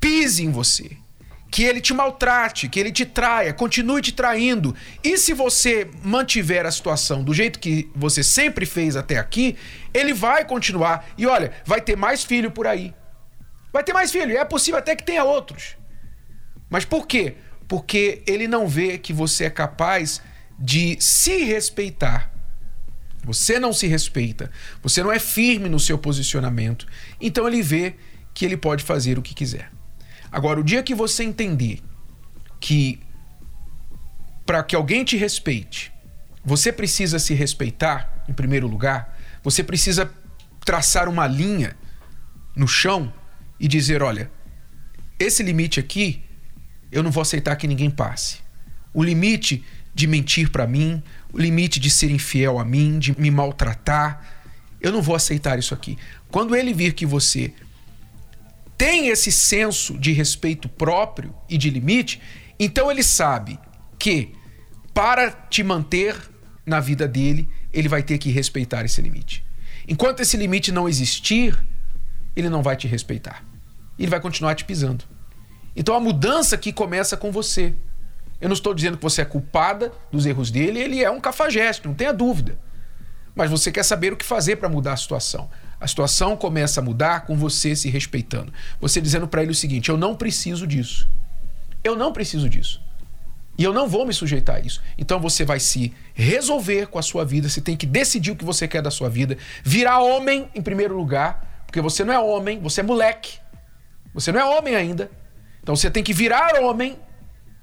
pise 0.00 0.42
em 0.44 0.50
você, 0.50 0.96
que 1.50 1.62
ele 1.62 1.80
te 1.80 1.94
maltrate, 1.94 2.68
que 2.68 2.80
ele 2.80 2.90
te 2.90 3.06
traia, 3.06 3.52
continue 3.52 4.02
te 4.02 4.12
traindo. 4.12 4.74
E 5.04 5.16
se 5.16 5.32
você 5.32 5.88
mantiver 6.02 6.66
a 6.66 6.70
situação 6.72 7.22
do 7.22 7.32
jeito 7.32 7.60
que 7.60 7.88
você 7.94 8.22
sempre 8.22 8.66
fez 8.66 8.96
até 8.96 9.18
aqui, 9.18 9.56
ele 9.94 10.12
vai 10.12 10.44
continuar. 10.44 11.06
E 11.16 11.26
olha, 11.26 11.52
vai 11.64 11.80
ter 11.80 11.96
mais 11.96 12.24
filho 12.24 12.50
por 12.50 12.66
aí. 12.66 12.92
Vai 13.72 13.84
ter 13.84 13.92
mais 13.92 14.10
filho, 14.10 14.36
é 14.36 14.44
possível 14.44 14.78
até 14.78 14.96
que 14.96 15.04
tenha 15.04 15.24
outros. 15.24 15.76
Mas 16.68 16.84
por 16.84 17.06
quê? 17.06 17.36
Porque 17.68 18.22
ele 18.26 18.48
não 18.48 18.66
vê 18.66 18.98
que 18.98 19.12
você 19.12 19.44
é 19.44 19.50
capaz 19.50 20.20
de 20.58 20.96
se 21.00 21.44
respeitar. 21.44 22.31
Você 23.24 23.58
não 23.58 23.72
se 23.72 23.86
respeita, 23.86 24.50
você 24.82 25.02
não 25.02 25.12
é 25.12 25.18
firme 25.18 25.68
no 25.68 25.78
seu 25.78 25.96
posicionamento, 25.96 26.86
então 27.20 27.46
ele 27.46 27.62
vê 27.62 27.94
que 28.34 28.44
ele 28.44 28.56
pode 28.56 28.82
fazer 28.82 29.18
o 29.18 29.22
que 29.22 29.34
quiser. 29.34 29.70
Agora, 30.30 30.58
o 30.58 30.64
dia 30.64 30.82
que 30.82 30.94
você 30.94 31.22
entender 31.22 31.80
que 32.58 33.00
para 34.44 34.62
que 34.62 34.74
alguém 34.74 35.04
te 35.04 35.16
respeite, 35.16 35.92
você 36.44 36.72
precisa 36.72 37.18
se 37.18 37.34
respeitar, 37.34 38.24
em 38.28 38.32
primeiro 38.32 38.66
lugar, 38.66 39.18
você 39.42 39.62
precisa 39.62 40.10
traçar 40.64 41.08
uma 41.08 41.26
linha 41.26 41.76
no 42.56 42.66
chão 42.66 43.12
e 43.58 43.68
dizer: 43.68 44.02
olha, 44.02 44.30
esse 45.18 45.42
limite 45.42 45.78
aqui 45.78 46.24
eu 46.90 47.02
não 47.02 47.10
vou 47.10 47.22
aceitar 47.22 47.56
que 47.56 47.68
ninguém 47.68 47.90
passe. 47.90 48.38
O 48.92 49.02
limite 49.02 49.64
de 49.94 50.06
mentir 50.06 50.50
para 50.50 50.66
mim, 50.66 51.02
o 51.32 51.38
limite 51.38 51.80
de 51.80 51.90
ser 51.90 52.10
infiel 52.10 52.58
a 52.58 52.64
mim, 52.64 52.98
de 52.98 53.18
me 53.18 53.30
maltratar, 53.30 54.22
eu 54.80 54.92
não 54.92 55.00
vou 55.00 55.14
aceitar 55.14 55.58
isso 55.58 55.72
aqui. 55.72 55.96
Quando 56.30 56.54
ele 56.54 56.74
vir 56.74 56.92
que 56.92 57.06
você 57.06 57.52
tem 58.76 59.08
esse 59.08 59.30
senso 59.30 59.96
de 59.98 60.12
respeito 60.12 60.68
próprio 60.68 61.34
e 61.48 61.56
de 61.56 61.70
limite, 61.70 62.20
então 62.58 62.90
ele 62.90 63.02
sabe 63.02 63.58
que 63.98 64.34
para 64.92 65.30
te 65.30 65.62
manter 65.62 66.16
na 66.66 66.80
vida 66.80 67.08
dele, 67.08 67.48
ele 67.72 67.88
vai 67.88 68.02
ter 68.02 68.18
que 68.18 68.30
respeitar 68.30 68.84
esse 68.84 69.00
limite. 69.00 69.44
Enquanto 69.88 70.20
esse 70.20 70.36
limite 70.36 70.70
não 70.70 70.88
existir, 70.88 71.58
ele 72.36 72.48
não 72.48 72.62
vai 72.62 72.76
te 72.76 72.86
respeitar. 72.86 73.44
Ele 73.98 74.10
vai 74.10 74.20
continuar 74.20 74.54
te 74.54 74.64
pisando. 74.64 75.04
Então 75.74 75.94
a 75.94 76.00
mudança 76.00 76.54
aqui 76.54 76.72
começa 76.72 77.16
com 77.16 77.32
você. 77.32 77.74
Eu 78.42 78.48
não 78.48 78.54
estou 78.54 78.74
dizendo 78.74 78.96
que 78.96 79.02
você 79.04 79.22
é 79.22 79.24
culpada 79.24 79.92
dos 80.10 80.26
erros 80.26 80.50
dele, 80.50 80.80
ele 80.80 81.00
é 81.00 81.08
um 81.08 81.20
cafajeste, 81.20 81.86
não 81.86 81.94
tenha 81.94 82.12
dúvida. 82.12 82.58
Mas 83.36 83.48
você 83.48 83.70
quer 83.70 83.84
saber 83.84 84.12
o 84.12 84.16
que 84.16 84.24
fazer 84.24 84.56
para 84.56 84.68
mudar 84.68 84.94
a 84.94 84.96
situação. 84.96 85.48
A 85.80 85.86
situação 85.86 86.36
começa 86.36 86.80
a 86.80 86.82
mudar 86.82 87.20
com 87.24 87.36
você 87.36 87.76
se 87.76 87.88
respeitando. 87.88 88.52
Você 88.80 89.00
dizendo 89.00 89.28
para 89.28 89.42
ele 89.42 89.52
o 89.52 89.54
seguinte: 89.54 89.90
eu 89.90 89.96
não 89.96 90.16
preciso 90.16 90.66
disso. 90.66 91.08
Eu 91.84 91.94
não 91.94 92.12
preciso 92.12 92.48
disso. 92.48 92.82
E 93.56 93.62
eu 93.62 93.72
não 93.72 93.88
vou 93.88 94.04
me 94.04 94.12
sujeitar 94.12 94.56
a 94.56 94.60
isso. 94.60 94.82
Então 94.98 95.20
você 95.20 95.44
vai 95.44 95.60
se 95.60 95.94
resolver 96.12 96.86
com 96.88 96.98
a 96.98 97.02
sua 97.02 97.24
vida, 97.24 97.48
você 97.48 97.60
tem 97.60 97.76
que 97.76 97.86
decidir 97.86 98.32
o 98.32 98.36
que 98.36 98.44
você 98.44 98.66
quer 98.66 98.82
da 98.82 98.90
sua 98.90 99.08
vida, 99.08 99.38
virar 99.62 100.00
homem 100.00 100.48
em 100.52 100.60
primeiro 100.60 100.96
lugar, 100.96 101.64
porque 101.64 101.80
você 101.80 102.02
não 102.02 102.12
é 102.12 102.18
homem, 102.18 102.58
você 102.60 102.80
é 102.80 102.84
moleque. 102.84 103.38
Você 104.12 104.32
não 104.32 104.40
é 104.40 104.44
homem 104.44 104.74
ainda. 104.74 105.08
Então 105.62 105.76
você 105.76 105.88
tem 105.88 106.02
que 106.02 106.12
virar 106.12 106.60
homem 106.60 106.98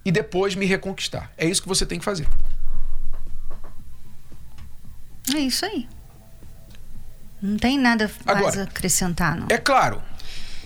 e 0.04 0.12
depois 0.12 0.56
me 0.56 0.66
reconquistar. 0.66 1.32
É 1.38 1.46
isso 1.46 1.62
que 1.62 1.68
você 1.68 1.86
tem 1.86 2.00
que 2.00 2.06
fazer. 2.06 2.28
É 5.34 5.40
isso 5.40 5.66
aí. 5.66 5.88
Não 7.42 7.58
tem 7.58 7.78
nada 7.78 8.12
mais 8.26 8.38
Agora, 8.38 8.62
a 8.62 8.64
acrescentar, 8.64 9.36
não. 9.36 9.48
É 9.50 9.58
claro, 9.58 10.02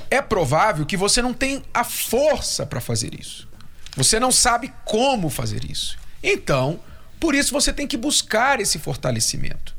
é 0.09 0.21
provável 0.21 0.85
que 0.85 0.97
você 0.97 1.21
não 1.21 1.33
tem 1.33 1.63
a 1.73 1.83
força 1.83 2.65
para 2.65 2.81
fazer 2.81 3.19
isso. 3.19 3.47
Você 3.95 4.19
não 4.19 4.31
sabe 4.31 4.73
como 4.85 5.29
fazer 5.29 5.63
isso. 5.69 5.97
Então, 6.21 6.79
por 7.19 7.35
isso 7.35 7.51
você 7.51 7.71
tem 7.71 7.87
que 7.87 7.97
buscar 7.97 8.59
esse 8.59 8.79
fortalecimento. 8.79 9.75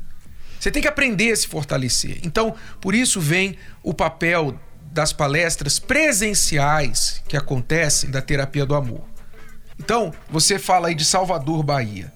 Você 0.59 0.71
tem 0.71 0.81
que 0.81 0.87
aprender 0.87 1.31
a 1.31 1.35
se 1.35 1.47
fortalecer. 1.47 2.19
Então, 2.23 2.55
por 2.79 2.95
isso 2.95 3.19
vem 3.19 3.57
o 3.83 3.93
papel 3.93 4.59
das 4.91 5.11
palestras 5.11 5.77
presenciais 5.77 7.21
que 7.27 7.35
acontecem 7.35 8.09
da 8.09 8.21
terapia 8.21 8.65
do 8.65 8.73
amor. 8.73 9.14
Então, 9.79 10.13
você 10.29 10.57
fala 10.57 10.87
aí 10.87 10.95
de 10.95 11.05
Salvador, 11.05 11.63
Bahia. 11.63 12.11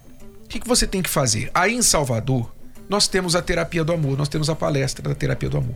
O 0.45 0.47
que, 0.47 0.59
que 0.59 0.67
você 0.67 0.87
tem 0.87 1.01
que 1.01 1.09
fazer? 1.09 1.51
Aí 1.53 1.75
em 1.75 1.81
Salvador, 1.81 2.53
nós 2.87 3.07
temos 3.07 3.35
a 3.35 3.41
terapia 3.41 3.83
do 3.83 3.93
amor, 3.93 4.17
nós 4.17 4.29
temos 4.29 4.49
a 4.49 4.55
palestra 4.55 5.07
da 5.07 5.13
terapia 5.13 5.49
do 5.49 5.57
amor. 5.57 5.75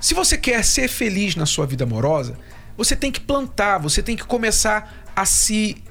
Se 0.00 0.12
você 0.12 0.36
quer 0.36 0.64
ser 0.64 0.88
feliz 0.88 1.36
na 1.36 1.46
sua 1.46 1.66
vida 1.66 1.84
amorosa, 1.84 2.36
você 2.76 2.94
tem 2.94 3.10
que 3.12 3.20
plantar, 3.20 3.78
você 3.78 4.02
tem 4.02 4.16
que 4.16 4.24
começar 4.24 5.04
a 5.14 5.24
se 5.24 5.82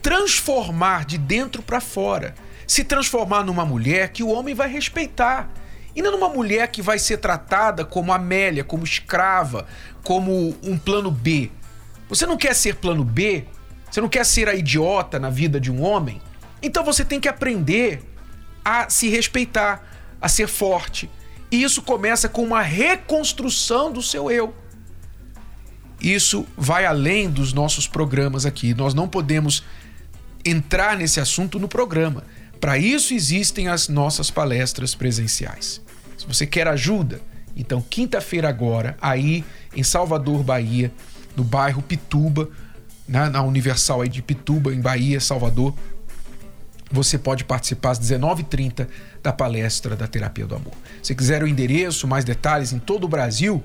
transformar 0.00 1.04
de 1.04 1.18
dentro 1.18 1.62
para 1.62 1.80
fora. 1.80 2.34
Se 2.66 2.84
transformar 2.84 3.42
numa 3.42 3.64
mulher 3.64 4.10
que 4.10 4.22
o 4.22 4.28
homem 4.28 4.54
vai 4.54 4.68
respeitar. 4.68 5.50
E 5.94 6.02
não 6.02 6.12
numa 6.12 6.28
mulher 6.28 6.68
que 6.68 6.82
vai 6.82 6.98
ser 6.98 7.18
tratada 7.18 7.84
como 7.84 8.12
Amélia, 8.12 8.64
como 8.64 8.84
escrava, 8.84 9.66
como 10.02 10.56
um 10.62 10.78
plano 10.78 11.10
B. 11.10 11.50
Você 12.08 12.26
não 12.26 12.36
quer 12.36 12.54
ser 12.54 12.76
plano 12.76 13.04
B? 13.04 13.44
Você 13.94 14.00
não 14.00 14.08
quer 14.08 14.26
ser 14.26 14.48
a 14.48 14.56
idiota 14.56 15.20
na 15.20 15.30
vida 15.30 15.60
de 15.60 15.70
um 15.70 15.80
homem? 15.80 16.20
Então 16.60 16.82
você 16.82 17.04
tem 17.04 17.20
que 17.20 17.28
aprender 17.28 18.02
a 18.64 18.90
se 18.90 19.08
respeitar, 19.08 19.86
a 20.20 20.28
ser 20.28 20.48
forte. 20.48 21.08
E 21.48 21.62
isso 21.62 21.80
começa 21.80 22.28
com 22.28 22.42
uma 22.42 22.60
reconstrução 22.60 23.92
do 23.92 24.02
seu 24.02 24.28
eu. 24.32 24.52
Isso 26.00 26.44
vai 26.56 26.84
além 26.84 27.30
dos 27.30 27.52
nossos 27.52 27.86
programas 27.86 28.44
aqui. 28.44 28.74
Nós 28.74 28.94
não 28.94 29.08
podemos 29.08 29.62
entrar 30.44 30.96
nesse 30.96 31.20
assunto 31.20 31.60
no 31.60 31.68
programa. 31.68 32.24
Para 32.60 32.76
isso 32.76 33.14
existem 33.14 33.68
as 33.68 33.86
nossas 33.86 34.28
palestras 34.28 34.92
presenciais. 34.96 35.80
Se 36.18 36.26
você 36.26 36.44
quer 36.44 36.66
ajuda, 36.66 37.20
então 37.54 37.80
quinta-feira 37.80 38.48
agora, 38.48 38.96
aí 39.00 39.44
em 39.72 39.84
Salvador, 39.84 40.42
Bahia, 40.42 40.92
no 41.36 41.44
bairro 41.44 41.80
Pituba, 41.80 42.50
na, 43.06 43.28
na 43.28 43.42
Universal 43.42 44.02
aí 44.02 44.08
de 44.08 44.22
Pituba, 44.22 44.72
em 44.72 44.80
Bahia, 44.80 45.20
Salvador, 45.20 45.74
você 46.90 47.18
pode 47.18 47.44
participar 47.44 47.90
às 47.90 47.98
19h30 47.98 48.86
da 49.22 49.32
palestra 49.32 49.96
da 49.96 50.06
Terapia 50.06 50.46
do 50.46 50.54
Amor. 50.54 50.74
Se 51.02 51.14
quiser 51.14 51.42
o 51.42 51.46
endereço, 51.46 52.06
mais 52.06 52.24
detalhes 52.24 52.72
em 52.72 52.78
todo 52.78 53.04
o 53.04 53.08
Brasil, 53.08 53.62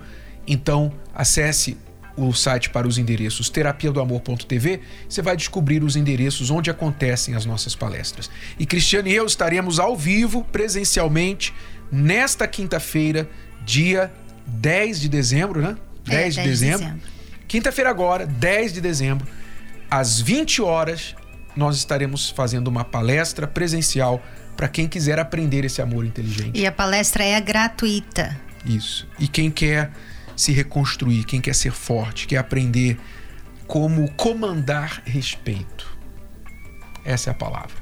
então 0.48 0.92
acesse 1.14 1.78
o 2.18 2.34
site 2.34 2.70
para 2.70 2.88
os 2.88 2.98
endereços 2.98 3.50
terapia 3.50 3.92
do 3.92 4.02
amor.tv, 4.02 4.82
você 5.08 5.22
vai 5.22 5.38
descobrir 5.38 5.84
os 5.84 5.96
endereços 5.96 6.50
onde 6.50 6.70
acontecem 6.70 7.34
as 7.34 7.46
nossas 7.46 7.76
palestras. 7.76 8.30
E 8.58 8.66
Cristiano 8.66 9.08
e 9.08 9.16
eu 9.16 9.26
estaremos 9.26 9.80
ao 9.80 9.96
vivo, 9.96 10.44
presencialmente, 10.52 11.54
nesta 11.90 12.48
quinta-feira, 12.48 13.30
dia 13.66 14.12
10 14.46 15.00
de 15.00 15.10
dezembro, 15.10 15.62
né? 15.62 15.78
10, 16.06 16.14
é, 16.14 16.20
10 16.20 16.36
de 16.36 16.42
dezembro. 16.42 16.80
dezembro. 16.80 17.19
Quinta-feira 17.50 17.90
agora, 17.90 18.28
10 18.28 18.74
de 18.74 18.80
dezembro, 18.80 19.28
às 19.90 20.22
20 20.22 20.62
horas, 20.62 21.16
nós 21.58 21.76
estaremos 21.78 22.30
fazendo 22.30 22.68
uma 22.68 22.86
palestra 22.86 23.48
presencial 23.48 24.22
para 24.56 24.70
quem 24.70 24.88
quiser 24.88 25.18
aprender 25.18 25.66
esse 25.66 25.82
amor 25.82 26.06
inteligente. 26.06 26.52
E 26.54 26.68
a 26.68 26.72
palestra 26.72 27.24
é 27.24 27.42
gratuita. 27.42 28.40
Isso. 28.64 29.08
E 29.18 29.28
quem 29.28 29.50
quer 29.50 29.90
se 30.36 30.52
reconstruir, 30.52 31.24
quem 31.24 31.42
quer 31.42 31.56
ser 31.56 31.72
forte, 31.72 32.28
quer 32.28 32.38
aprender 32.38 33.00
como 33.66 34.12
comandar 34.12 35.02
respeito. 35.04 35.98
Essa 37.04 37.32
é 37.32 37.32
a 37.32 37.36
palavra. 37.36 37.82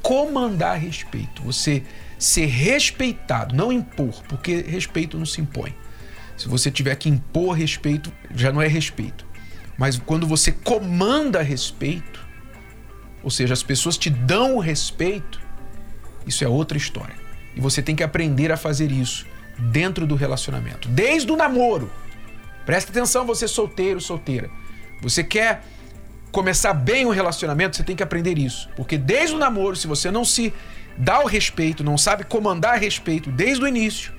Comandar 0.00 0.78
respeito. 0.78 1.42
Você 1.42 1.82
ser 2.20 2.46
respeitado, 2.46 3.52
não 3.52 3.72
impor, 3.72 4.22
porque 4.28 4.60
respeito 4.60 5.18
não 5.18 5.26
se 5.26 5.40
impõe. 5.40 5.74
Se 6.38 6.48
você 6.48 6.70
tiver 6.70 6.94
que 6.94 7.08
impor 7.08 7.56
respeito, 7.56 8.12
já 8.32 8.52
não 8.52 8.62
é 8.62 8.68
respeito. 8.68 9.26
Mas 9.76 9.98
quando 9.98 10.26
você 10.26 10.52
comanda 10.52 11.42
respeito, 11.42 12.24
ou 13.22 13.30
seja, 13.30 13.52
as 13.52 13.62
pessoas 13.62 13.98
te 13.98 14.08
dão 14.08 14.56
o 14.56 14.60
respeito, 14.60 15.40
isso 16.24 16.44
é 16.44 16.48
outra 16.48 16.78
história. 16.78 17.16
E 17.56 17.60
você 17.60 17.82
tem 17.82 17.96
que 17.96 18.04
aprender 18.04 18.52
a 18.52 18.56
fazer 18.56 18.92
isso 18.92 19.26
dentro 19.58 20.06
do 20.06 20.14
relacionamento, 20.14 20.88
desde 20.88 21.30
o 21.30 21.36
namoro. 21.36 21.90
Presta 22.64 22.92
atenção, 22.92 23.26
você 23.26 23.48
solteiro, 23.48 24.00
solteira. 24.00 24.48
Você 25.02 25.24
quer 25.24 25.64
começar 26.30 26.72
bem 26.72 27.04
o 27.04 27.10
relacionamento, 27.10 27.76
você 27.76 27.82
tem 27.82 27.96
que 27.96 28.02
aprender 28.02 28.38
isso. 28.38 28.68
Porque 28.76 28.96
desde 28.96 29.34
o 29.34 29.38
namoro, 29.38 29.74
se 29.74 29.88
você 29.88 30.10
não 30.10 30.24
se 30.24 30.52
dá 30.96 31.20
o 31.20 31.26
respeito, 31.26 31.82
não 31.82 31.98
sabe 31.98 32.24
comandar 32.24 32.78
respeito 32.78 33.30
desde 33.30 33.64
o 33.64 33.66
início, 33.66 34.12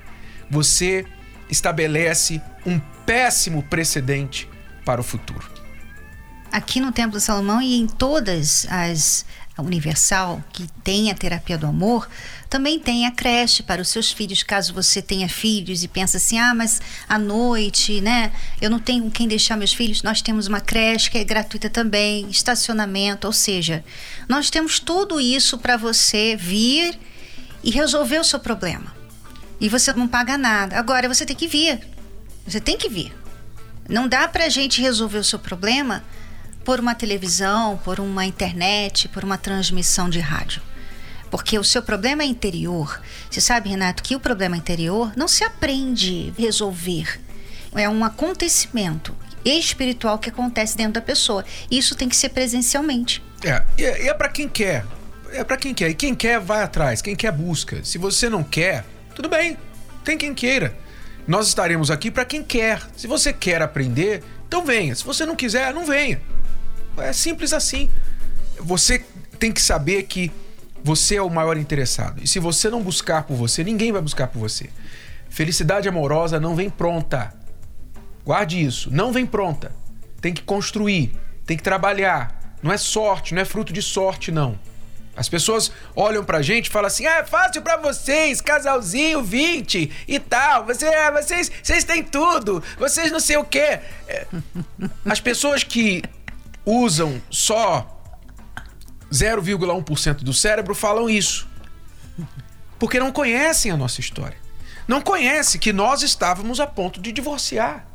você 0.50 1.06
estabelece 1.50 2.40
um 2.64 2.78
péssimo 3.04 3.62
precedente 3.62 4.48
para 4.84 5.00
o 5.00 5.04
futuro. 5.04 5.50
Aqui 6.52 6.80
no 6.80 6.90
Templo 6.90 7.18
de 7.18 7.24
Salomão 7.24 7.62
e 7.62 7.76
em 7.76 7.86
todas 7.86 8.66
as 8.68 9.24
Universal, 9.62 10.42
que 10.52 10.66
tem 10.82 11.10
a 11.10 11.14
terapia 11.14 11.58
do 11.58 11.66
amor, 11.66 12.08
também 12.48 12.78
tem 12.78 13.06
a 13.06 13.10
creche 13.10 13.62
para 13.62 13.82
os 13.82 13.88
seus 13.88 14.10
filhos, 14.10 14.42
caso 14.42 14.72
você 14.72 15.00
tenha 15.02 15.28
filhos 15.28 15.84
e 15.84 15.88
pensa 15.88 16.16
assim: 16.16 16.38
"Ah, 16.38 16.54
mas 16.54 16.80
à 17.08 17.18
noite, 17.18 18.00
né? 18.00 18.32
Eu 18.60 18.70
não 18.70 18.78
tenho 18.78 19.10
quem 19.10 19.28
deixar 19.28 19.56
meus 19.56 19.72
filhos". 19.72 20.02
Nós 20.02 20.22
temos 20.22 20.46
uma 20.46 20.60
creche 20.60 21.10
que 21.10 21.18
é 21.18 21.24
gratuita 21.24 21.68
também, 21.68 22.28
estacionamento, 22.28 23.26
ou 23.26 23.32
seja, 23.32 23.84
nós 24.28 24.50
temos 24.50 24.80
tudo 24.80 25.20
isso 25.20 25.58
para 25.58 25.76
você 25.76 26.36
vir 26.36 26.98
e 27.62 27.70
resolver 27.70 28.18
o 28.18 28.24
seu 28.24 28.40
problema. 28.40 28.99
E 29.60 29.68
você 29.68 29.92
não 29.92 30.08
paga 30.08 30.38
nada. 30.38 30.78
Agora 30.78 31.08
você 31.08 31.26
tem 31.26 31.36
que 31.36 31.46
vir. 31.46 31.80
Você 32.46 32.60
tem 32.60 32.76
que 32.76 32.88
vir. 32.88 33.14
Não 33.88 34.08
dá 34.08 34.26
para 34.26 34.44
a 34.44 34.48
gente 34.48 34.80
resolver 34.80 35.18
o 35.18 35.24
seu 35.24 35.38
problema 35.38 36.02
por 36.64 36.80
uma 36.80 36.94
televisão, 36.94 37.78
por 37.84 38.00
uma 38.00 38.24
internet, 38.24 39.08
por 39.08 39.24
uma 39.24 39.36
transmissão 39.36 40.08
de 40.08 40.20
rádio. 40.20 40.62
Porque 41.30 41.58
o 41.58 41.64
seu 41.64 41.82
problema 41.82 42.22
é 42.22 42.26
interior. 42.26 43.00
Você 43.30 43.40
sabe, 43.40 43.68
Renato, 43.68 44.02
que 44.02 44.16
o 44.16 44.20
problema 44.20 44.56
interior 44.56 45.12
não 45.16 45.28
se 45.28 45.44
aprende 45.44 46.32
a 46.36 46.40
resolver. 46.40 47.20
É 47.74 47.88
um 47.88 48.04
acontecimento 48.04 49.14
espiritual 49.44 50.18
que 50.18 50.28
acontece 50.28 50.76
dentro 50.76 50.94
da 50.94 51.02
pessoa. 51.02 51.44
Isso 51.70 51.94
tem 51.94 52.08
que 52.08 52.16
ser 52.16 52.30
presencialmente. 52.30 53.22
É, 53.44 53.62
e 53.78 53.84
é, 53.84 54.08
é 54.08 54.14
para 54.14 54.28
quem 54.28 54.48
quer. 54.48 54.84
É 55.32 55.44
para 55.44 55.56
quem 55.56 55.72
quer. 55.72 55.90
E 55.90 55.94
quem 55.94 56.14
quer, 56.14 56.40
vai 56.40 56.62
atrás. 56.62 57.00
Quem 57.00 57.14
quer, 57.14 57.30
busca. 57.32 57.84
Se 57.84 57.96
você 57.96 58.28
não 58.28 58.42
quer, 58.42 58.84
tudo 59.20 59.28
bem. 59.28 59.58
Tem 60.02 60.16
quem 60.16 60.32
queira. 60.32 60.74
Nós 61.28 61.46
estaremos 61.46 61.90
aqui 61.90 62.10
para 62.10 62.24
quem 62.24 62.42
quer. 62.42 62.80
Se 62.96 63.06
você 63.06 63.34
quer 63.34 63.60
aprender, 63.60 64.24
então 64.48 64.64
venha. 64.64 64.94
Se 64.94 65.04
você 65.04 65.26
não 65.26 65.36
quiser, 65.36 65.74
não 65.74 65.84
venha. 65.84 66.22
É 66.96 67.12
simples 67.12 67.52
assim. 67.52 67.90
Você 68.58 69.04
tem 69.38 69.52
que 69.52 69.60
saber 69.60 70.04
que 70.04 70.32
você 70.82 71.16
é 71.16 71.22
o 71.22 71.28
maior 71.28 71.58
interessado. 71.58 72.22
E 72.22 72.26
se 72.26 72.38
você 72.38 72.70
não 72.70 72.82
buscar 72.82 73.24
por 73.24 73.36
você, 73.36 73.62
ninguém 73.62 73.92
vai 73.92 74.00
buscar 74.00 74.26
por 74.26 74.38
você. 74.38 74.70
Felicidade 75.28 75.86
amorosa 75.86 76.40
não 76.40 76.56
vem 76.56 76.70
pronta. 76.70 77.34
Guarde 78.24 78.64
isso. 78.64 78.90
Não 78.90 79.12
vem 79.12 79.26
pronta. 79.26 79.70
Tem 80.22 80.32
que 80.32 80.42
construir, 80.42 81.12
tem 81.44 81.58
que 81.58 81.62
trabalhar. 81.62 82.56
Não 82.62 82.72
é 82.72 82.78
sorte, 82.78 83.34
não 83.34 83.42
é 83.42 83.44
fruto 83.44 83.70
de 83.70 83.82
sorte, 83.82 84.32
não. 84.32 84.58
As 85.16 85.28
pessoas 85.28 85.70
olham 85.94 86.24
pra 86.24 86.40
gente 86.40 86.66
e 86.66 86.70
falam 86.70 86.86
assim: 86.86 87.06
ah, 87.06 87.18
é 87.18 87.24
fácil 87.24 87.62
para 87.62 87.76
vocês, 87.76 88.40
casalzinho 88.40 89.22
20 89.22 89.90
e 90.06 90.18
tal. 90.18 90.64
Você, 90.66 90.86
é, 90.86 91.10
vocês, 91.10 91.50
vocês 91.62 91.84
têm 91.84 92.02
tudo, 92.02 92.62
vocês 92.78 93.10
não 93.10 93.20
sei 93.20 93.36
o 93.36 93.44
quê. 93.44 93.80
É, 94.08 94.26
as 95.04 95.20
pessoas 95.20 95.64
que 95.64 96.02
usam 96.64 97.20
só 97.28 98.00
0,1% 99.12 100.22
do 100.22 100.32
cérebro 100.32 100.74
falam 100.74 101.10
isso. 101.10 101.48
Porque 102.78 102.98
não 102.98 103.12
conhecem 103.12 103.70
a 103.70 103.76
nossa 103.76 104.00
história. 104.00 104.38
Não 104.88 105.00
conhecem 105.00 105.60
que 105.60 105.72
nós 105.72 106.02
estávamos 106.02 106.60
a 106.60 106.66
ponto 106.66 107.00
de 107.00 107.12
divorciar. 107.12 107.86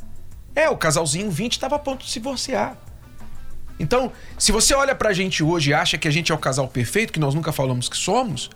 É, 0.55 0.69
o 0.69 0.77
casalzinho 0.77 1.29
20 1.31 1.53
estava 1.53 1.75
a 1.75 1.79
ponto 1.79 2.05
de 2.05 2.11
se 2.11 2.19
divorciar. 2.19 2.77
Então, 3.79 4.11
se 4.37 4.51
você 4.51 4.73
olha 4.73 4.95
pra 4.95 5.13
gente 5.13 5.43
hoje 5.43 5.71
e 5.71 5.73
acha 5.73 5.97
que 5.97 6.07
a 6.07 6.11
gente 6.11 6.31
é 6.31 6.35
o 6.35 6.37
casal 6.37 6.67
perfeito, 6.67 7.11
que 7.11 7.19
nós 7.19 7.33
nunca 7.35 7.51
falamos 7.51 7.89
que 7.89 7.97
somos, 7.97 8.49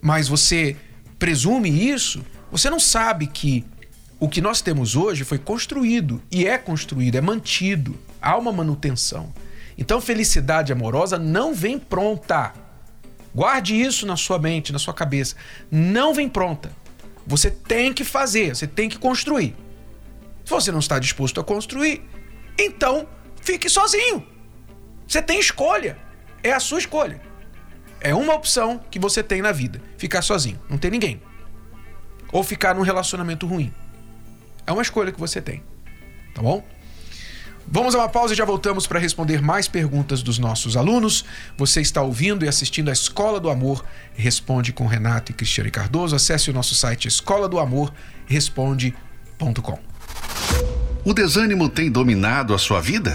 mas 0.00 0.28
você 0.28 0.76
presume 1.18 1.70
isso, 1.70 2.24
você 2.50 2.68
não 2.68 2.80
sabe 2.80 3.26
que 3.26 3.64
o 4.18 4.28
que 4.28 4.40
nós 4.40 4.60
temos 4.60 4.96
hoje 4.96 5.24
foi 5.24 5.38
construído 5.38 6.22
e 6.30 6.46
é 6.46 6.58
construído, 6.58 7.16
é 7.16 7.20
mantido. 7.20 7.98
Há 8.20 8.36
uma 8.36 8.52
manutenção. 8.52 9.32
Então, 9.78 9.98
felicidade 9.98 10.72
amorosa 10.72 11.18
não 11.18 11.54
vem 11.54 11.78
pronta. 11.78 12.52
Guarde 13.34 13.80
isso 13.80 14.04
na 14.04 14.16
sua 14.16 14.38
mente, 14.38 14.72
na 14.72 14.78
sua 14.78 14.92
cabeça. 14.92 15.36
Não 15.70 16.12
vem 16.12 16.28
pronta. 16.28 16.70
Você 17.26 17.50
tem 17.50 17.92
que 17.92 18.04
fazer, 18.04 18.54
você 18.54 18.66
tem 18.66 18.88
que 18.88 18.98
construir. 18.98 19.54
Se 20.44 20.50
você 20.50 20.72
não 20.72 20.80
está 20.80 20.98
disposto 20.98 21.40
a 21.40 21.44
construir, 21.44 22.02
então 22.58 23.06
fique 23.40 23.68
sozinho. 23.68 24.26
Você 25.10 25.20
tem 25.20 25.40
escolha. 25.40 25.98
É 26.40 26.52
a 26.52 26.60
sua 26.60 26.78
escolha. 26.78 27.20
É 28.00 28.14
uma 28.14 28.32
opção 28.32 28.80
que 28.88 28.96
você 28.96 29.24
tem 29.24 29.42
na 29.42 29.50
vida: 29.50 29.82
ficar 29.98 30.22
sozinho, 30.22 30.60
não 30.70 30.78
ter 30.78 30.88
ninguém. 30.88 31.20
Ou 32.32 32.44
ficar 32.44 32.76
num 32.76 32.82
relacionamento 32.82 33.44
ruim. 33.44 33.74
É 34.64 34.70
uma 34.70 34.82
escolha 34.82 35.10
que 35.10 35.18
você 35.18 35.42
tem. 35.42 35.64
Tá 36.32 36.40
bom? 36.40 36.64
Vamos 37.66 37.94
a 37.96 37.98
uma 37.98 38.08
pausa 38.08 38.34
e 38.34 38.36
já 38.36 38.44
voltamos 38.44 38.86
para 38.86 39.00
responder 39.00 39.42
mais 39.42 39.66
perguntas 39.66 40.22
dos 40.22 40.38
nossos 40.38 40.76
alunos. 40.76 41.24
Você 41.58 41.80
está 41.80 42.02
ouvindo 42.02 42.44
e 42.44 42.48
assistindo 42.48 42.88
a 42.88 42.92
Escola 42.92 43.40
do 43.40 43.50
Amor 43.50 43.84
Responde 44.14 44.72
com 44.72 44.86
Renato 44.86 45.32
e 45.32 45.34
Cristiane 45.34 45.72
Cardoso. 45.72 46.14
Acesse 46.14 46.50
o 46.50 46.52
nosso 46.52 46.76
site 46.76 47.08
escola 47.08 47.48
do 47.48 47.58
amor 47.58 47.92
responde.com. 48.26 49.78
O 51.04 51.12
desânimo 51.12 51.68
tem 51.68 51.90
dominado 51.90 52.54
a 52.54 52.58
sua 52.58 52.80
vida? 52.80 53.14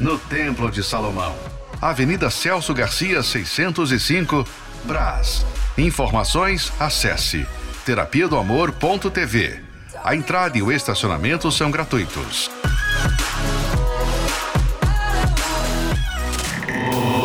no 0.00 0.18
Templo 0.18 0.70
de 0.70 0.82
Salomão. 0.82 1.34
Avenida 1.80 2.30
Celso 2.30 2.72
Garcia, 2.72 3.22
605, 3.22 4.46
Brás. 4.84 5.44
Informações, 5.76 6.72
acesse 6.80 7.46
terapia 7.84 8.26
do 8.26 8.36
amor.tv. 8.36 9.60
A 10.02 10.14
entrada 10.14 10.56
e 10.56 10.62
o 10.62 10.72
estacionamento 10.72 11.50
são 11.50 11.70
gratuitos. 11.70 12.50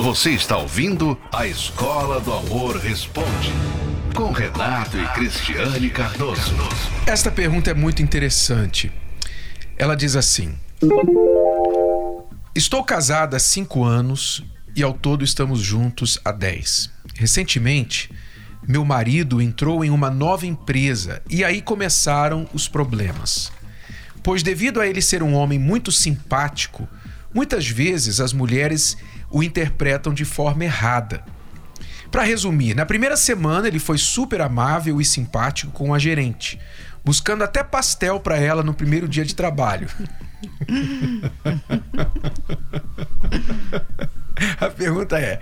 Você 0.04 0.32
está 0.32 0.58
ouvindo 0.58 1.18
a 1.32 1.48
Escola 1.48 2.20
do 2.20 2.34
Amor 2.34 2.76
Responde 2.78 3.54
com 4.14 4.32
Renato 4.32 4.98
e 4.98 5.08
Cristiane 5.10 5.90
Cardoso. 5.90 6.54
Esta 7.06 7.32
pergunta 7.32 7.72
é 7.72 7.74
muito 7.74 8.02
interessante. 8.02 8.92
Ela 9.78 9.96
diz 9.96 10.16
assim: 10.16 10.54
Estou 12.54 12.84
casada 12.84 13.38
há 13.38 13.40
cinco 13.40 13.82
anos 13.86 14.44
e 14.76 14.84
ao 14.84 14.94
todo 14.94 15.24
estamos 15.24 15.62
juntos 15.62 16.20
há 16.26 16.34
dez. 16.34 16.92
Recentemente, 17.16 18.12
meu 18.68 18.84
marido 18.84 19.42
entrou 19.42 19.86
em 19.86 19.90
uma 19.90 20.10
nova 20.10 20.46
empresa 20.46 21.22
e 21.30 21.46
aí 21.46 21.62
começaram 21.62 22.46
os 22.54 22.68
problemas. 22.68 23.54
Pois, 24.22 24.44
devido 24.44 24.82
a 24.82 24.88
ele 24.88 25.02
ser 25.02 25.24
um 25.24 25.34
homem 25.34 25.58
muito 25.58 25.94
simpático, 25.94 26.90
muitas 27.34 27.70
vezes 27.70 28.20
as 28.20 28.34
mulheres 28.34 28.98
o 29.30 29.42
interpretam 29.42 30.14
de 30.14 30.26
forma 30.26 30.66
errada. 30.66 31.24
Para 32.12 32.24
resumir, 32.24 32.76
na 32.76 32.86
primeira 32.86 33.16
semana 33.16 33.70
ele 33.70 33.80
foi 33.80 33.98
super 33.98 34.42
amável 34.42 35.00
e 35.00 35.06
simpático 35.06 35.72
com 35.72 35.94
a 35.94 36.00
gerente, 36.00 36.60
buscando 37.04 37.44
até 37.44 37.64
pastel 37.64 38.20
para 38.20 38.38
ela 38.38 38.64
no 38.64 38.74
primeiro 38.74 39.08
dia 39.08 39.26
de 39.26 39.36
trabalho. 39.36 39.88
A 44.60 44.70
pergunta 44.70 45.20
é: 45.20 45.40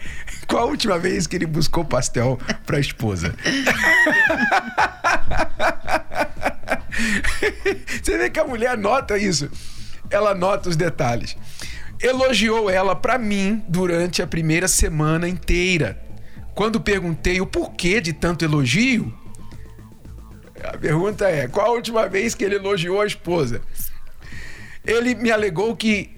qual 0.48 0.64
a 0.64 0.68
última 0.68 0.98
vez 1.00 1.26
que 1.28 1.36
ele 1.36 1.46
buscou 1.46 1.86
pastel 1.86 2.38
para 2.66 2.78
a 2.78 2.82
esposa? 2.82 3.34
Você 8.02 8.18
vê 8.18 8.30
que 8.30 8.40
a 8.40 8.46
mulher 8.46 8.78
nota 8.78 9.18
isso. 9.18 9.50
Ela 10.10 10.34
nota 10.34 10.70
os 10.70 10.76
detalhes. 10.76 11.38
Elogiou 12.02 12.70
ela 12.70 12.96
para 12.96 13.18
mim 13.18 13.64
durante 13.68 14.22
a 14.22 14.28
primeira 14.28 14.68
semana 14.68 15.28
inteira. 15.28 16.02
Quando 16.56 16.80
perguntei 16.80 17.40
o 17.40 17.46
porquê 17.46 18.02
de 18.02 18.12
tanto 18.12 18.44
elogio, 18.44 19.14
a 20.64 20.78
pergunta 20.78 21.28
é: 21.30 21.48
qual 21.48 21.68
a 21.68 21.72
última 21.72 22.08
vez 22.08 22.36
que 22.36 22.44
ele 22.44 22.56
elogiou 22.56 23.02
a 23.02 23.06
esposa? 23.06 23.62
Ele 24.86 25.16
me 25.16 25.32
alegou 25.32 25.76
que 25.76 26.10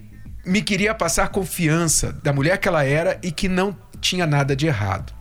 me 0.44 0.62
queria 0.62 0.94
passar 0.94 1.28
confiança 1.28 2.12
da 2.12 2.32
mulher 2.32 2.58
que 2.58 2.68
ela 2.68 2.84
era 2.84 3.18
e 3.22 3.30
que 3.30 3.48
não 3.48 3.76
tinha 4.00 4.26
nada 4.26 4.56
de 4.56 4.66
errado. 4.66 5.12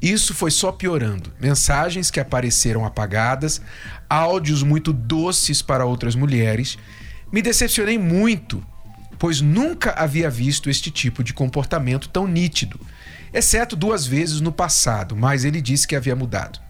Isso 0.00 0.34
foi 0.34 0.50
só 0.50 0.70
piorando. 0.70 1.32
Mensagens 1.40 2.10
que 2.10 2.20
apareceram 2.20 2.84
apagadas, 2.84 3.60
áudios 4.08 4.62
muito 4.62 4.92
doces 4.92 5.62
para 5.62 5.86
outras 5.86 6.14
mulheres. 6.14 6.78
Me 7.32 7.40
decepcionei 7.40 7.98
muito, 7.98 8.64
pois 9.18 9.40
nunca 9.40 9.92
havia 9.92 10.28
visto 10.28 10.68
este 10.68 10.90
tipo 10.90 11.24
de 11.24 11.32
comportamento 11.32 12.08
tão 12.08 12.26
nítido, 12.26 12.78
exceto 13.32 13.74
duas 13.74 14.06
vezes 14.06 14.40
no 14.40 14.52
passado, 14.52 15.16
mas 15.16 15.44
ele 15.44 15.60
disse 15.60 15.88
que 15.88 15.96
havia 15.96 16.14
mudado. 16.14 16.60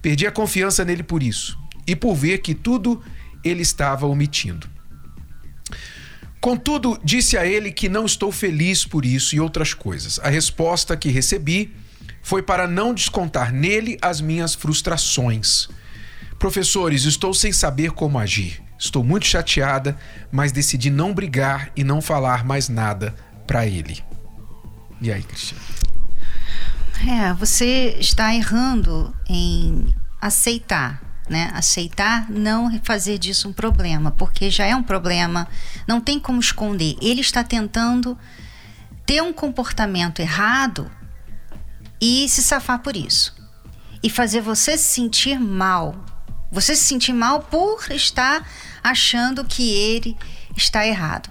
Perdi 0.00 0.26
a 0.26 0.32
confiança 0.32 0.84
nele 0.84 1.02
por 1.02 1.22
isso 1.22 1.58
e 1.86 1.94
por 1.94 2.14
ver 2.14 2.38
que 2.38 2.54
tudo 2.54 3.02
ele 3.44 3.62
estava 3.62 4.06
omitindo. 4.06 4.68
Contudo, 6.40 7.00
disse 7.02 7.38
a 7.38 7.46
ele 7.46 7.72
que 7.72 7.88
não 7.88 8.04
estou 8.04 8.30
feliz 8.30 8.84
por 8.84 9.04
isso 9.04 9.34
e 9.34 9.40
outras 9.40 9.72
coisas. 9.72 10.18
A 10.22 10.28
resposta 10.28 10.96
que 10.96 11.08
recebi 11.08 11.74
foi 12.22 12.42
para 12.42 12.66
não 12.66 12.92
descontar 12.92 13.52
nele 13.52 13.98
as 14.02 14.20
minhas 14.20 14.54
frustrações. 14.54 15.68
Professores, 16.38 17.04
estou 17.04 17.32
sem 17.32 17.52
saber 17.52 17.92
como 17.92 18.18
agir. 18.18 18.62
Estou 18.78 19.02
muito 19.02 19.26
chateada, 19.26 19.96
mas 20.30 20.52
decidi 20.52 20.90
não 20.90 21.14
brigar 21.14 21.70
e 21.74 21.82
não 21.82 22.02
falar 22.02 22.44
mais 22.44 22.68
nada 22.68 23.14
para 23.46 23.66
ele. 23.66 24.02
E 25.00 25.10
aí, 25.10 25.22
Cristiano? 25.22 25.83
É, 27.06 27.32
você 27.34 27.96
está 27.98 28.34
errando 28.34 29.14
em 29.28 29.94
aceitar 30.20 31.04
né? 31.28 31.50
Aceitar, 31.54 32.30
não 32.30 32.70
fazer 32.82 33.18
disso 33.18 33.48
um 33.48 33.52
problema, 33.52 34.10
porque 34.10 34.50
já 34.50 34.66
é 34.66 34.76
um 34.76 34.82
problema, 34.82 35.48
não 35.86 36.00
tem 36.00 36.18
como 36.20 36.40
esconder. 36.40 36.96
Ele 37.00 37.20
está 37.20 37.42
tentando 37.42 38.18
ter 39.06 39.22
um 39.22 39.32
comportamento 39.32 40.20
errado 40.20 40.90
e 42.00 42.28
se 42.28 42.42
safar 42.42 42.80
por 42.80 42.96
isso. 42.96 43.34
E 44.02 44.10
fazer 44.10 44.42
você 44.42 44.76
se 44.76 44.84
sentir 44.84 45.38
mal. 45.38 46.04
Você 46.52 46.76
se 46.76 46.84
sentir 46.84 47.12
mal 47.12 47.40
por 47.40 47.90
estar 47.90 48.46
achando 48.82 49.44
que 49.44 49.70
ele 49.72 50.16
está 50.54 50.86
errado. 50.86 51.30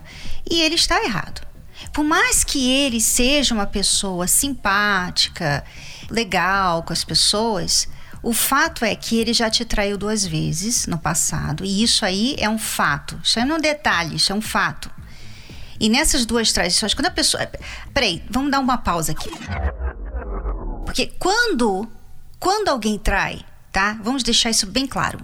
E 0.49 0.62
ele 0.62 0.76
está 0.76 1.04
errado. 1.04 1.45
Por 1.93 2.03
mais 2.03 2.43
que 2.43 2.71
ele 2.71 2.99
seja 2.99 3.53
uma 3.53 3.67
pessoa 3.67 4.27
simpática, 4.27 5.63
legal 6.10 6.82
com 6.82 6.91
as 6.91 7.03
pessoas, 7.03 7.88
o 8.23 8.34
fato 8.34 8.84
é 8.84 8.95
que 8.95 9.19
ele 9.19 9.34
já 9.34 9.49
te 9.49 9.63
traiu 9.63 9.97
duas 9.97 10.25
vezes 10.25 10.88
no 10.88 10.97
passado, 10.97 11.63
e 11.63 11.84
isso 11.84 12.03
aí 12.03 12.36
é 12.39 12.49
um 12.49 12.58
fato. 12.58 13.19
Isso 13.23 13.38
aí 13.38 13.45
não 13.45 13.56
é 13.56 13.60
um 13.60 13.62
detalhe, 13.62 14.15
isso 14.15 14.32
é 14.32 14.36
um 14.36 14.41
fato. 14.41 14.89
E 15.79 15.89
nessas 15.89 16.25
duas 16.25 16.51
traições, 16.51 16.93
quando 16.93 17.08
a 17.08 17.12
pessoa. 17.12 17.45
Peraí, 17.93 18.23
vamos 18.29 18.49
dar 18.49 18.60
uma 18.60 18.77
pausa 18.77 19.12
aqui. 19.12 19.29
Porque 20.86 21.08
quando, 21.19 21.88
quando 22.39 22.69
alguém 22.69 22.97
trai, 22.97 23.45
tá? 23.71 23.99
Vamos 24.01 24.23
deixar 24.23 24.49
isso 24.49 24.65
bem 24.65 24.88
claro. 24.88 25.19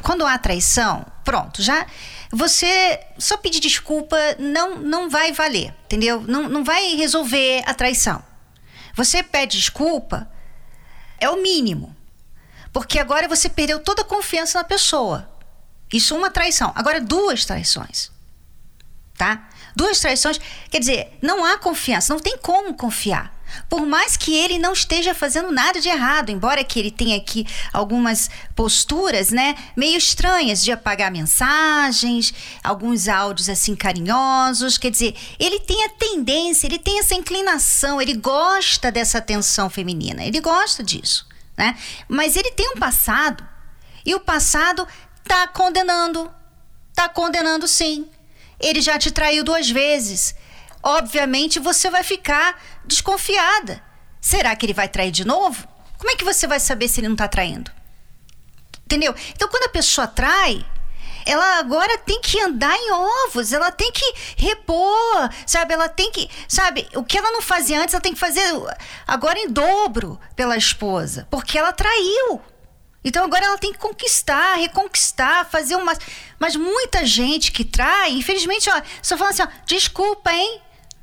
Quando 0.00 0.24
há 0.26 0.38
traição, 0.38 1.04
pronto, 1.24 1.62
já 1.62 1.86
você 2.30 2.98
só 3.18 3.36
pedir 3.36 3.60
desculpa 3.60 4.16
não, 4.38 4.78
não 4.78 5.10
vai 5.10 5.32
valer, 5.32 5.74
entendeu? 5.84 6.22
Não, 6.22 6.48
não 6.48 6.64
vai 6.64 6.94
resolver 6.94 7.62
a 7.66 7.74
traição. 7.74 8.24
Você 8.94 9.22
pede 9.22 9.58
desculpa, 9.58 10.30
é 11.18 11.28
o 11.28 11.42
mínimo. 11.42 11.94
Porque 12.72 12.98
agora 12.98 13.28
você 13.28 13.48
perdeu 13.48 13.80
toda 13.80 14.02
a 14.02 14.04
confiança 14.04 14.58
na 14.58 14.64
pessoa. 14.64 15.28
Isso 15.92 16.14
é 16.14 16.18
uma 16.18 16.30
traição. 16.30 16.72
Agora, 16.74 17.00
duas 17.00 17.44
traições. 17.44 18.10
Tá? 19.16 19.48
Duas 19.76 20.00
traições. 20.00 20.40
Quer 20.70 20.78
dizer, 20.78 21.18
não 21.20 21.44
há 21.44 21.58
confiança, 21.58 22.14
não 22.14 22.20
tem 22.20 22.38
como 22.38 22.74
confiar. 22.74 23.32
Por 23.68 23.86
mais 23.86 24.16
que 24.16 24.34
ele 24.34 24.58
não 24.58 24.72
esteja 24.72 25.14
fazendo 25.14 25.50
nada 25.50 25.80
de 25.80 25.88
errado, 25.88 26.30
embora 26.30 26.64
que 26.64 26.78
ele 26.78 26.90
tenha 26.90 27.16
aqui 27.16 27.46
algumas 27.72 28.30
posturas, 28.54 29.30
né, 29.30 29.54
meio 29.76 29.96
estranhas 29.96 30.62
de 30.62 30.72
apagar 30.72 31.10
mensagens, 31.10 32.32
alguns 32.62 33.08
áudios 33.08 33.48
assim 33.48 33.74
carinhosos, 33.74 34.78
quer 34.78 34.90
dizer, 34.90 35.14
ele 35.38 35.60
tem 35.60 35.84
a 35.84 35.88
tendência, 35.88 36.66
ele 36.66 36.78
tem 36.78 36.98
essa 36.98 37.14
inclinação, 37.14 38.00
ele 38.00 38.14
gosta 38.14 38.90
dessa 38.90 39.18
atenção 39.18 39.68
feminina, 39.68 40.24
ele 40.24 40.40
gosta 40.40 40.82
disso 40.82 41.30
né? 41.56 41.76
Mas 42.08 42.36
ele 42.36 42.50
tem 42.52 42.70
um 42.70 42.78
passado 42.78 43.46
e 44.04 44.14
o 44.14 44.20
passado 44.20 44.86
está 45.22 45.46
condenando, 45.46 46.30
Tá 46.94 47.08
condenando 47.08 47.66
sim. 47.66 48.06
Ele 48.60 48.82
já 48.82 48.98
te 48.98 49.10
traiu 49.10 49.42
duas 49.42 49.70
vezes. 49.70 50.34
Obviamente 50.82 51.58
você 51.58 51.88
vai 51.88 52.02
ficar 52.02 52.60
desconfiada. 52.84 53.82
Será 54.20 54.54
que 54.54 54.66
ele 54.66 54.74
vai 54.74 54.88
trair 54.88 55.10
de 55.10 55.24
novo? 55.24 55.66
Como 55.98 56.10
é 56.10 56.16
que 56.16 56.24
você 56.24 56.46
vai 56.46 56.60
saber 56.60 56.88
se 56.88 57.00
ele 57.00 57.08
não 57.08 57.16
tá 57.16 57.28
traindo? 57.28 57.70
Entendeu? 58.84 59.14
Então 59.30 59.48
quando 59.48 59.64
a 59.64 59.68
pessoa 59.68 60.06
trai, 60.06 60.64
ela 61.24 61.58
agora 61.58 61.98
tem 61.98 62.20
que 62.20 62.40
andar 62.40 62.76
em 62.76 62.92
ovos, 62.92 63.52
ela 63.52 63.70
tem 63.70 63.90
que 63.92 64.14
repor, 64.36 65.30
sabe? 65.46 65.74
Ela 65.74 65.88
tem 65.88 66.10
que, 66.10 66.28
sabe? 66.48 66.88
O 66.94 67.04
que 67.04 67.16
ela 67.16 67.30
não 67.30 67.42
fazia 67.42 67.80
antes, 67.80 67.94
ela 67.94 68.02
tem 68.02 68.14
que 68.14 68.18
fazer 68.18 68.42
agora 69.06 69.38
em 69.38 69.48
dobro 69.48 70.18
pela 70.34 70.56
esposa, 70.56 71.26
porque 71.30 71.58
ela 71.58 71.72
traiu. 71.72 72.40
Então 73.04 73.24
agora 73.24 73.44
ela 73.44 73.58
tem 73.58 73.72
que 73.72 73.78
conquistar, 73.78 74.56
reconquistar, 74.56 75.48
fazer 75.48 75.74
uma. 75.76 75.92
Mas 76.38 76.54
muita 76.54 77.04
gente 77.04 77.50
que 77.50 77.64
trai, 77.64 78.12
infelizmente, 78.12 78.70
ó, 78.70 78.82
só 79.00 79.16
fala 79.16 79.30
assim: 79.30 79.42
ó, 79.42 79.48
desculpa, 79.66 80.32
hein? 80.32 80.60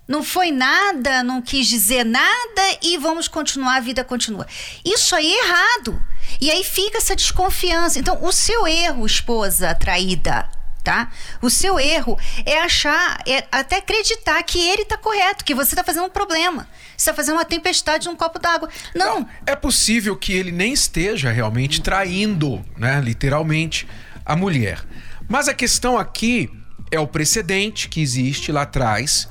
Não 0.09 0.23
foi 0.23 0.51
nada, 0.51 1.21
não 1.21 1.39
quis 1.39 1.67
dizer 1.67 2.03
nada 2.03 2.61
e 2.81 2.97
vamos 2.97 3.27
continuar, 3.27 3.75
a 3.75 3.79
vida 3.79 4.03
continua. 4.03 4.47
Isso 4.83 5.15
aí 5.15 5.31
é 5.31 5.45
errado. 5.45 6.03
E 6.41 6.49
aí 6.49 6.63
fica 6.63 6.97
essa 6.97 7.15
desconfiança. 7.15 7.99
Então, 7.99 8.17
o 8.23 8.31
seu 8.31 8.67
erro, 8.67 9.05
esposa 9.05 9.75
traída, 9.75 10.49
tá? 10.83 11.11
O 11.43 11.49
seu 11.51 11.79
erro 11.79 12.17
é 12.43 12.59
achar, 12.59 13.21
é 13.27 13.45
até 13.51 13.77
acreditar 13.77 14.41
que 14.41 14.57
ele 14.57 14.83
tá 14.83 14.97
correto, 14.97 15.45
que 15.45 15.53
você 15.53 15.75
tá 15.75 15.83
fazendo 15.83 16.05
um 16.05 16.09
problema. 16.09 16.67
Você 16.97 17.11
tá 17.11 17.15
fazendo 17.15 17.35
uma 17.35 17.45
tempestade 17.45 18.07
num 18.07 18.15
copo 18.15 18.39
d'água. 18.39 18.67
Não. 18.95 19.19
Não. 19.19 19.29
É 19.45 19.55
possível 19.55 20.17
que 20.17 20.33
ele 20.33 20.51
nem 20.51 20.73
esteja 20.73 21.31
realmente 21.31 21.81
traindo, 21.81 22.65
né? 22.75 22.99
Literalmente, 22.99 23.87
a 24.25 24.35
mulher. 24.35 24.83
Mas 25.27 25.47
a 25.47 25.53
questão 25.53 25.99
aqui 25.99 26.49
é 26.89 26.99
o 26.99 27.05
precedente 27.05 27.87
que 27.87 28.01
existe 28.01 28.51
lá 28.51 28.63
atrás. 28.63 29.29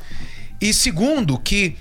E 0.61 0.73
segundo, 0.75 1.39
que 1.39 1.77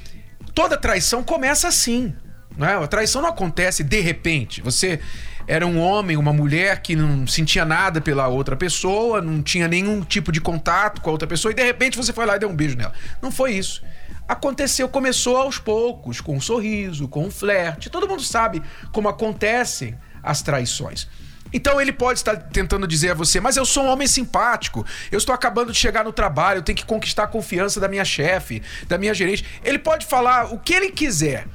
toda 0.54 0.78
traição 0.78 1.24
começa 1.24 1.68
assim. 1.68 2.14
Né? 2.58 2.76
A 2.76 2.88
traição 2.88 3.22
não 3.22 3.30
acontece 3.30 3.84
de 3.84 4.00
repente. 4.00 4.62
Você 4.62 5.00
era 5.48 5.66
um 5.66 5.80
homem, 5.80 6.18
uma 6.18 6.34
mulher 6.34 6.82
que 6.82 6.96
não 6.96 7.26
sentia 7.26 7.64
nada 7.64 8.02
pela 8.02 8.28
outra 8.28 8.56
pessoa, 8.56 9.22
não 9.22 9.42
tinha 9.42 9.68
nenhum 9.68 10.02
tipo 10.02 10.32
de 10.32 10.42
contato 10.42 11.02
com 11.02 11.10
a 11.10 11.14
outra 11.14 11.28
pessoa 11.28 11.52
e 11.52 11.56
de 11.56 11.64
repente 11.64 11.96
você 11.96 12.12
foi 12.12 12.26
lá 12.26 12.36
e 12.36 12.40
deu 12.40 12.50
um 12.50 12.56
beijo 12.56 12.76
nela. 12.76 12.94
Não 13.22 13.32
foi 13.32 13.54
isso. 13.54 13.82
Aconteceu, 14.28 14.90
começou 14.90 15.38
aos 15.38 15.58
poucos, 15.58 16.20
com 16.20 16.36
um 16.36 16.42
sorriso, 16.42 17.08
com 17.08 17.26
um 17.26 17.32
flerte. 17.32 17.90
Todo 17.90 18.10
mundo 18.10 18.22
sabe 18.22 18.62
como 18.92 19.08
acontecem 19.08 19.96
as 20.22 20.42
traições. 20.42 21.08
Então 21.54 21.80
ele 21.80 21.92
pode 21.94 22.20
estar 22.20 22.36
tentando 22.36 22.88
dizer 22.88 23.12
a 23.12 23.14
você, 23.14 23.40
mas 23.40 23.58
eu 23.58 23.66
sou 23.66 23.84
um 23.84 23.88
homem 23.88 24.08
simpático, 24.08 24.86
eu 25.12 25.18
estou 25.18 25.34
acabando 25.34 25.72
de 25.72 25.78
chegar 25.78 26.04
no 26.04 26.14
trabalho, 26.14 26.60
eu 26.60 26.64
tenho 26.64 26.78
que 26.78 26.86
conquistar 26.86 27.24
a 27.24 27.28
confiança 27.28 27.80
da 27.80 27.88
minha 27.88 28.06
chefe, 28.06 28.62
da 28.88 28.98
minha 28.98 29.14
gerente. 29.14 29.46
Ele 29.64 29.80
pode 29.80 30.06
falar 30.06 30.54
o 30.54 30.60
que 30.60 30.74
ele 30.74 30.92
quiser, 30.92 31.48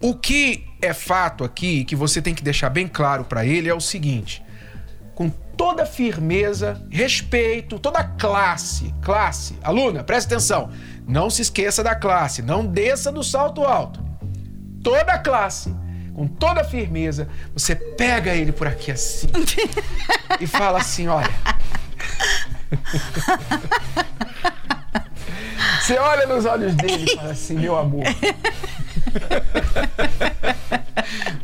o 0.00 0.14
que 0.14 0.66
é 0.80 0.94
fato 0.94 1.44
aqui, 1.44 1.84
que 1.84 1.94
você 1.94 2.22
tem 2.22 2.34
que 2.34 2.42
deixar 2.42 2.70
bem 2.70 2.88
claro 2.88 3.24
para 3.24 3.44
ele, 3.44 3.68
é 3.68 3.74
o 3.74 3.80
seguinte: 3.80 4.42
com 5.14 5.28
toda 5.28 5.84
firmeza, 5.84 6.80
respeito, 6.90 7.78
toda 7.78 8.02
classe, 8.02 8.94
classe, 9.02 9.58
aluna, 9.62 10.02
presta 10.02 10.34
atenção, 10.34 10.70
não 11.06 11.28
se 11.28 11.42
esqueça 11.42 11.82
da 11.82 11.94
classe, 11.94 12.40
não 12.40 12.64
desça 12.64 13.12
do 13.12 13.22
salto 13.22 13.62
alto. 13.62 14.02
Toda 14.82 15.18
classe, 15.18 15.74
com 16.20 16.26
toda 16.26 16.62
firmeza, 16.62 17.26
você 17.54 17.74
pega 17.74 18.34
ele 18.34 18.52
por 18.52 18.66
aqui 18.66 18.90
assim 18.90 19.26
e 20.38 20.46
fala 20.46 20.78
assim: 20.78 21.08
olha. 21.08 21.32
Você 25.80 25.98
olha 25.98 26.26
nos 26.26 26.44
olhos 26.44 26.74
dele 26.74 27.04
e 27.04 27.16
fala 27.16 27.32
assim, 27.32 27.54
meu 27.54 27.74
amor. 27.76 28.04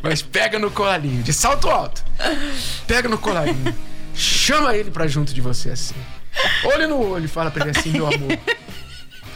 Mas 0.01 0.21
pega 0.21 0.59
no 0.59 0.71
colarinho, 0.71 1.23
de 1.23 1.33
salto 1.33 1.69
alto. 1.69 2.05
Pega 2.85 3.09
no 3.09 3.17
colarinho. 3.17 3.75
Chama 4.13 4.75
ele 4.75 4.91
pra 4.91 5.07
junto 5.07 5.33
de 5.33 5.41
você 5.41 5.71
assim. 5.71 5.95
Olho 6.63 6.87
no 6.87 7.13
olho 7.13 7.25
e 7.25 7.27
fala 7.27 7.51
pra 7.51 7.67
ele 7.67 7.77
assim, 7.77 7.91
meu 7.91 8.07
amor. 8.07 8.39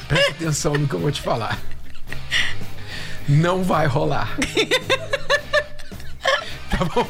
Presta 0.08 0.32
atenção 0.32 0.76
no 0.76 0.88
que 0.88 0.94
eu 0.94 1.00
vou 1.00 1.12
te 1.12 1.22
falar. 1.22 1.60
Não 3.28 3.64
vai 3.64 3.88
rolar. 3.88 4.38
Tá 6.82 6.86
bom? 6.86 7.08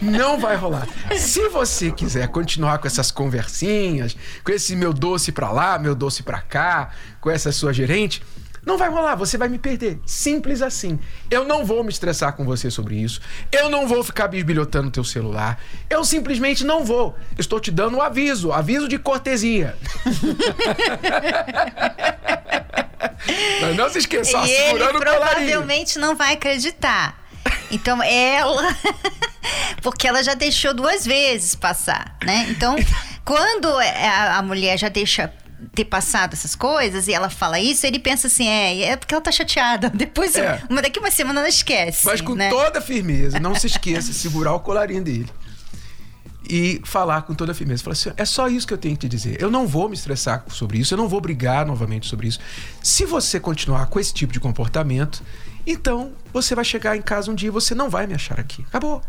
Não 0.00 0.36
vai 0.36 0.56
rolar. 0.56 0.88
Se 1.16 1.48
você 1.48 1.92
quiser 1.92 2.26
continuar 2.26 2.78
com 2.78 2.88
essas 2.88 3.12
conversinhas, 3.12 4.16
com 4.42 4.50
esse 4.50 4.74
meu 4.74 4.92
doce 4.92 5.30
pra 5.30 5.52
lá, 5.52 5.78
meu 5.78 5.94
doce 5.94 6.24
pra 6.24 6.40
cá, 6.40 6.90
com 7.20 7.30
essa 7.30 7.52
sua 7.52 7.72
gerente, 7.72 8.20
não 8.66 8.76
vai 8.76 8.88
rolar, 8.90 9.14
você 9.14 9.38
vai 9.38 9.48
me 9.48 9.58
perder. 9.58 10.00
Simples 10.04 10.60
assim. 10.60 10.98
Eu 11.30 11.44
não 11.44 11.64
vou 11.64 11.84
me 11.84 11.90
estressar 11.90 12.32
com 12.32 12.44
você 12.44 12.68
sobre 12.68 12.96
isso. 12.96 13.20
Eu 13.52 13.70
não 13.70 13.86
vou 13.86 14.02
ficar 14.02 14.26
bisbilhotando 14.26 14.90
teu 14.90 15.04
celular. 15.04 15.60
Eu 15.88 16.04
simplesmente 16.04 16.64
não 16.64 16.84
vou. 16.84 17.16
Estou 17.38 17.60
te 17.60 17.70
dando 17.70 17.98
um 17.98 18.02
aviso, 18.02 18.50
aviso 18.50 18.88
de 18.88 18.98
cortesia. 18.98 19.76
Mas 23.60 23.76
não 23.76 23.88
se 23.88 23.98
esqueça, 23.98 24.36
e 24.44 24.48
segurando 24.48 24.96
ele 24.96 24.98
provavelmente 24.98 25.96
não 26.00 26.16
vai 26.16 26.34
acreditar. 26.34 27.21
Então 27.70 28.02
ela. 28.02 28.76
Porque 29.82 30.06
ela 30.06 30.22
já 30.22 30.34
deixou 30.34 30.72
duas 30.72 31.04
vezes 31.04 31.54
passar, 31.54 32.16
né? 32.24 32.46
Então, 32.50 32.76
quando 33.24 33.80
é, 33.80 34.06
a, 34.06 34.38
a 34.38 34.42
mulher 34.42 34.78
já 34.78 34.88
deixa 34.88 35.32
ter 35.74 35.84
passado 35.84 36.34
essas 36.34 36.54
coisas 36.54 37.08
e 37.08 37.12
ela 37.12 37.30
fala 37.30 37.58
isso, 37.58 37.86
ele 37.86 37.98
pensa 37.98 38.26
assim, 38.26 38.48
é, 38.48 38.82
é 38.82 38.96
porque 38.96 39.14
ela 39.14 39.22
tá 39.22 39.32
chateada. 39.32 39.90
Depois, 39.94 40.36
é. 40.36 40.60
uma 40.68 40.82
daqui 40.82 40.98
uma 40.98 41.10
semana 41.10 41.40
ela 41.40 41.48
esquece. 41.48 42.04
Mas 42.06 42.20
com 42.20 42.34
né? 42.34 42.50
toda 42.50 42.80
firmeza, 42.80 43.38
não 43.38 43.54
se 43.54 43.66
esqueça, 43.66 44.12
segurar 44.12 44.54
o 44.54 44.60
colarinho 44.60 45.02
dele. 45.02 45.30
E 46.54 46.82
falar 46.84 47.22
com 47.22 47.32
toda 47.32 47.54
firmeza. 47.54 47.82
Falar 47.82 47.94
assim: 47.94 48.12
é 48.14 48.26
só 48.26 48.46
isso 48.46 48.66
que 48.66 48.74
eu 48.74 48.78
tenho 48.78 48.94
que 48.94 49.08
te 49.08 49.08
dizer. 49.08 49.40
Eu 49.40 49.50
não 49.50 49.66
vou 49.66 49.88
me 49.88 49.94
estressar 49.94 50.44
sobre 50.48 50.78
isso, 50.78 50.92
eu 50.92 50.98
não 50.98 51.08
vou 51.08 51.18
brigar 51.18 51.64
novamente 51.64 52.06
sobre 52.06 52.28
isso. 52.28 52.38
Se 52.82 53.06
você 53.06 53.40
continuar 53.40 53.86
com 53.86 53.98
esse 53.98 54.12
tipo 54.12 54.34
de 54.34 54.38
comportamento, 54.38 55.22
então, 55.66 56.12
você 56.30 56.54
vai 56.54 56.64
chegar 56.64 56.94
em 56.94 57.00
casa 57.00 57.30
um 57.30 57.34
dia 57.34 57.46
e 57.46 57.50
você 57.50 57.74
não 57.74 57.88
vai 57.88 58.06
me 58.06 58.12
achar 58.12 58.38
aqui. 58.38 58.62
Acabou. 58.68 59.00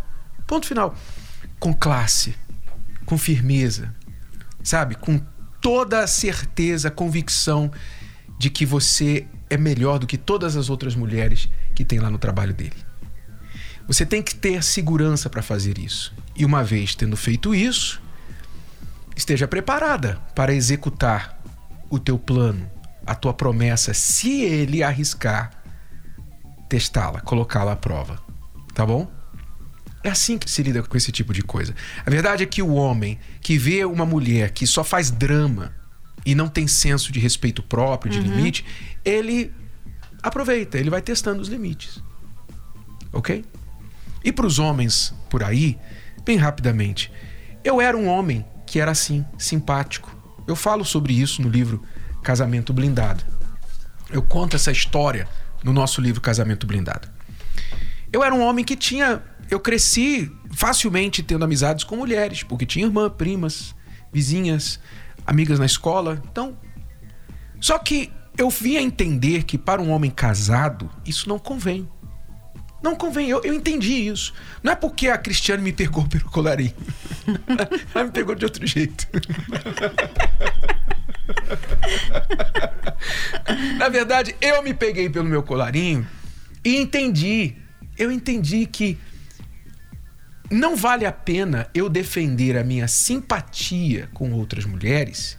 Ponto 0.48 0.66
final. 0.66 0.96
Com 1.60 1.74
classe, 1.74 2.34
com 3.06 3.18
firmeza, 3.18 3.94
sabe? 4.64 4.96
Com 4.96 5.20
toda 5.60 6.00
a 6.00 6.08
certeza, 6.08 6.90
convicção 6.90 7.70
de 8.40 8.50
que 8.50 8.66
você 8.66 9.28
é 9.50 9.58
melhor 9.58 10.00
do 10.00 10.08
que 10.08 10.18
todas 10.18 10.56
as 10.56 10.70
outras 10.70 10.96
mulheres 10.96 11.50
que 11.76 11.84
tem 11.84 12.00
lá 12.00 12.10
no 12.10 12.18
trabalho 12.18 12.54
dele. 12.54 12.76
Você 13.86 14.06
tem 14.06 14.22
que 14.22 14.34
ter 14.34 14.64
segurança 14.64 15.30
para 15.30 15.42
fazer 15.42 15.78
isso. 15.78 16.14
E 16.36 16.46
uma 16.46 16.64
vez 16.64 16.96
tendo 16.96 17.16
feito 17.16 17.54
isso, 17.54 18.02
esteja 19.16 19.48
preparada 19.48 20.20
para 20.36 20.54
executar 20.54 21.40
o 21.90 22.00
teu 22.00 22.18
plano, 22.18 22.70
a 23.06 23.14
tua 23.14 23.34
promessa, 23.34 23.94
se 23.94 24.42
ele 24.42 24.82
arriscar 24.82 25.52
testá-la, 26.68 27.22
colocá-la 27.22 27.74
à 27.74 27.76
prova. 27.76 28.20
Tá 28.74 28.86
bom? 28.86 29.12
É 30.04 30.10
assim 30.10 30.38
que 30.38 30.50
se 30.50 30.64
lida 30.64 30.82
com 30.84 30.98
esse 30.98 31.12
tipo 31.12 31.34
de 31.34 31.42
coisa. 31.44 31.74
A 32.06 32.10
verdade 32.10 32.44
é 32.44 32.46
que 32.46 32.62
o 32.62 32.74
homem 32.74 33.20
que 33.42 33.58
vê 33.58 33.86
uma 33.86 34.06
mulher 34.06 34.52
que 34.52 34.66
só 34.66 34.84
faz 34.84 35.12
drama 35.12 35.74
e 36.26 36.34
não 36.36 36.48
tem 36.48 36.68
senso 36.68 37.12
de 37.12 37.20
respeito 37.20 37.62
próprio, 37.62 38.12
de 38.12 38.20
uhum. 38.20 38.26
limite, 38.36 38.66
ele 39.06 39.54
aproveita, 40.22 40.78
ele 40.78 40.90
vai 40.90 41.02
testando 41.02 41.42
os 41.42 41.48
limites. 41.48 42.02
Ok? 43.12 43.46
E 44.24 44.32
para 44.32 44.46
os 44.46 44.58
homens 44.58 45.14
por 45.30 45.44
aí, 45.44 45.78
bem 46.26 46.38
rapidamente, 46.38 47.12
eu 47.64 47.80
era 47.80 47.96
um 47.96 48.08
homem 48.08 48.46
que 48.66 48.80
era 48.80 48.92
assim, 48.92 49.26
simpático. 49.38 50.16
Eu 50.48 50.56
falo 50.56 50.84
sobre 50.84 51.14
isso 51.14 51.42
no 51.42 51.50
livro 51.50 51.84
Casamento 52.24 52.74
Blindado. 52.74 53.24
Eu 54.10 54.22
conto 54.22 54.56
essa 54.56 54.72
história 54.72 55.28
no 55.64 55.72
nosso 55.72 56.02
livro 56.02 56.22
Casamento 56.22 56.68
Blindado. 56.68 57.08
Eu 58.12 58.24
era 58.24 58.34
um 58.34 58.42
homem 58.42 58.64
que 58.64 58.76
tinha. 58.76 59.22
Eu 59.50 59.60
cresci 59.60 60.32
facilmente 60.52 61.24
tendo 61.24 61.44
amizades 61.44 61.84
com 61.84 61.96
mulheres, 61.96 62.44
porque 62.44 62.66
tinha 62.66 62.86
irmã, 62.86 63.10
primas, 63.10 63.76
vizinhas, 64.12 64.80
amigas 65.26 65.60
na 65.60 65.66
escola. 65.66 66.22
Então. 66.32 66.58
Só 67.60 67.80
que 67.80 68.12
eu 68.38 68.50
vim 68.50 68.78
a 68.78 68.82
entender 68.82 69.44
que 69.44 69.58
para 69.58 69.82
um 69.82 69.90
homem 69.90 70.12
casado, 70.12 70.90
isso 71.06 71.30
não 71.30 71.40
convém. 71.40 71.88
Não 72.84 72.96
convém, 72.98 73.30
eu, 73.30 73.42
eu 73.46 73.54
entendi 73.54 73.94
isso. 74.10 74.34
Não 74.62 74.74
é 74.74 74.76
porque 74.76 75.08
a 75.08 75.18
Cristiane 75.18 75.64
me 75.64 75.72
pegou 75.72 76.06
pelo 76.06 76.26
colarinho. 76.26 76.74
Ela 77.96 78.04
me 78.04 78.12
pegou 78.12 78.36
de 78.36 78.44
outro 78.44 78.68
jeito. 78.68 79.08
Na 83.78 83.88
verdade, 83.88 84.36
eu 84.42 84.62
me 84.62 84.74
peguei 84.74 85.10
pelo 85.10 85.24
meu 85.24 85.42
colarinho 85.42 86.06
e 86.64 86.76
entendi. 86.76 87.56
Eu 87.98 88.12
entendi 88.12 88.66
que 88.66 88.98
não 90.52 90.76
vale 90.76 91.06
a 91.06 91.12
pena 91.12 91.70
eu 91.74 91.88
defender 91.88 92.58
a 92.58 92.66
minha 92.66 92.90
simpatia 92.90 94.10
com 94.14 94.34
outras 94.34 94.66
mulheres 94.66 95.38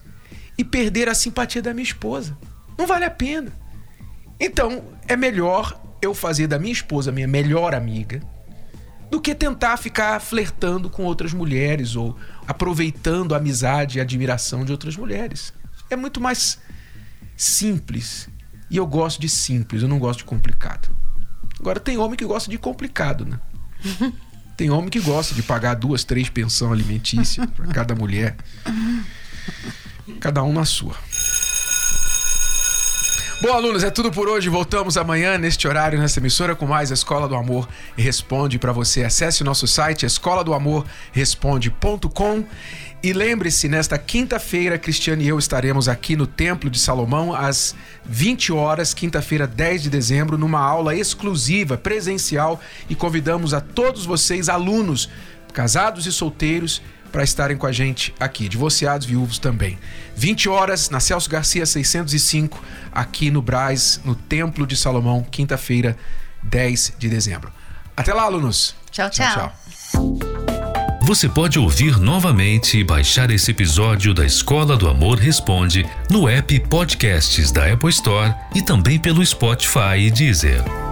e 0.56 0.64
perder 0.64 1.10
a 1.10 1.14
simpatia 1.14 1.60
da 1.60 1.74
minha 1.74 1.84
esposa. 1.84 2.38
Não 2.78 2.86
vale 2.86 3.04
a 3.04 3.10
pena. 3.10 3.52
Então, 4.40 4.82
é 5.06 5.14
melhor 5.14 5.83
eu 6.04 6.14
fazer 6.14 6.46
da 6.46 6.58
minha 6.58 6.72
esposa 6.72 7.12
minha 7.12 7.26
melhor 7.26 7.74
amiga 7.74 8.20
do 9.10 9.20
que 9.20 9.34
tentar 9.34 9.76
ficar 9.76 10.20
flertando 10.20 10.90
com 10.90 11.04
outras 11.04 11.32
mulheres 11.32 11.94
ou 11.94 12.16
aproveitando 12.46 13.34
a 13.34 13.38
amizade 13.38 13.98
e 13.98 14.00
admiração 14.00 14.64
de 14.64 14.72
outras 14.72 14.96
mulheres. 14.96 15.52
É 15.88 15.96
muito 15.96 16.20
mais 16.20 16.58
simples. 17.36 18.28
E 18.70 18.76
eu 18.76 18.86
gosto 18.86 19.20
de 19.20 19.28
simples, 19.28 19.82
eu 19.82 19.88
não 19.88 19.98
gosto 19.98 20.18
de 20.18 20.24
complicado. 20.24 20.96
Agora 21.60 21.78
tem 21.78 21.96
homem 21.96 22.16
que 22.16 22.24
gosta 22.24 22.50
de 22.50 22.58
complicado, 22.58 23.24
né? 23.24 23.38
Tem 24.56 24.70
homem 24.70 24.88
que 24.88 25.00
gosta 25.00 25.34
de 25.34 25.42
pagar 25.42 25.74
duas, 25.74 26.04
três 26.04 26.28
pensão 26.28 26.72
alimentícia 26.72 27.44
para 27.44 27.66
cada 27.66 27.92
mulher. 27.92 28.36
Cada 30.20 30.44
um 30.44 30.52
na 30.52 30.64
sua. 30.64 30.94
Bom, 33.44 33.52
alunos, 33.52 33.84
é 33.84 33.90
tudo 33.90 34.10
por 34.10 34.26
hoje. 34.26 34.48
Voltamos 34.48 34.96
amanhã 34.96 35.36
neste 35.36 35.68
horário, 35.68 35.98
nessa 35.98 36.18
emissora, 36.18 36.56
com 36.56 36.64
mais 36.64 36.90
Escola 36.90 37.28
do 37.28 37.34
Amor 37.34 37.68
Responde 37.94 38.58
para 38.58 38.72
você. 38.72 39.04
Acesse 39.04 39.42
o 39.42 39.44
nosso 39.44 39.66
site, 39.66 40.06
escola 40.06 40.42
do 40.42 40.54
amor 40.54 40.86
responde.com 41.12 42.42
e 43.02 43.12
lembre-se, 43.12 43.68
nesta 43.68 43.98
quinta-feira, 43.98 44.78
Cristiane 44.78 45.24
e 45.24 45.28
eu 45.28 45.38
estaremos 45.38 45.90
aqui 45.90 46.16
no 46.16 46.26
Templo 46.26 46.70
de 46.70 46.78
Salomão 46.78 47.34
às 47.34 47.76
20 48.06 48.50
horas, 48.50 48.94
quinta-feira, 48.94 49.46
10 49.46 49.82
de 49.82 49.90
dezembro, 49.90 50.38
numa 50.38 50.60
aula 50.60 50.96
exclusiva, 50.96 51.76
presencial, 51.76 52.58
e 52.88 52.94
convidamos 52.94 53.52
a 53.52 53.60
todos 53.60 54.06
vocês, 54.06 54.48
alunos, 54.48 55.10
casados 55.52 56.06
e 56.06 56.12
solteiros, 56.12 56.80
para 57.14 57.22
estarem 57.22 57.56
com 57.56 57.64
a 57.64 57.70
gente 57.70 58.12
aqui, 58.18 58.48
divorciados, 58.48 59.06
viúvos 59.06 59.38
também. 59.38 59.78
20 60.16 60.48
horas 60.48 60.90
na 60.90 60.98
Celso 60.98 61.30
Garcia 61.30 61.64
605, 61.64 62.60
aqui 62.90 63.30
no 63.30 63.40
Braz, 63.40 64.00
no 64.04 64.16
Templo 64.16 64.66
de 64.66 64.76
Salomão, 64.76 65.24
quinta-feira, 65.30 65.96
10 66.42 66.94
de 66.98 67.08
dezembro. 67.08 67.52
Até 67.96 68.12
lá, 68.12 68.24
alunos. 68.24 68.74
tchau. 68.90 69.08
tchau, 69.10 69.32
tchau. 69.32 69.52
Você 71.02 71.28
pode 71.28 71.56
ouvir 71.56 72.00
novamente 72.00 72.78
e 72.78 72.82
baixar 72.82 73.30
esse 73.30 73.52
episódio 73.52 74.12
da 74.12 74.26
Escola 74.26 74.76
do 74.76 74.88
Amor 74.88 75.16
Responde 75.16 75.86
no 76.10 76.28
app 76.28 76.58
Podcasts 76.68 77.52
da 77.52 77.72
Apple 77.72 77.90
Store 77.90 78.34
e 78.56 78.60
também 78.60 78.98
pelo 78.98 79.24
Spotify 79.24 79.98
e 79.98 80.10
Deezer. 80.10 80.83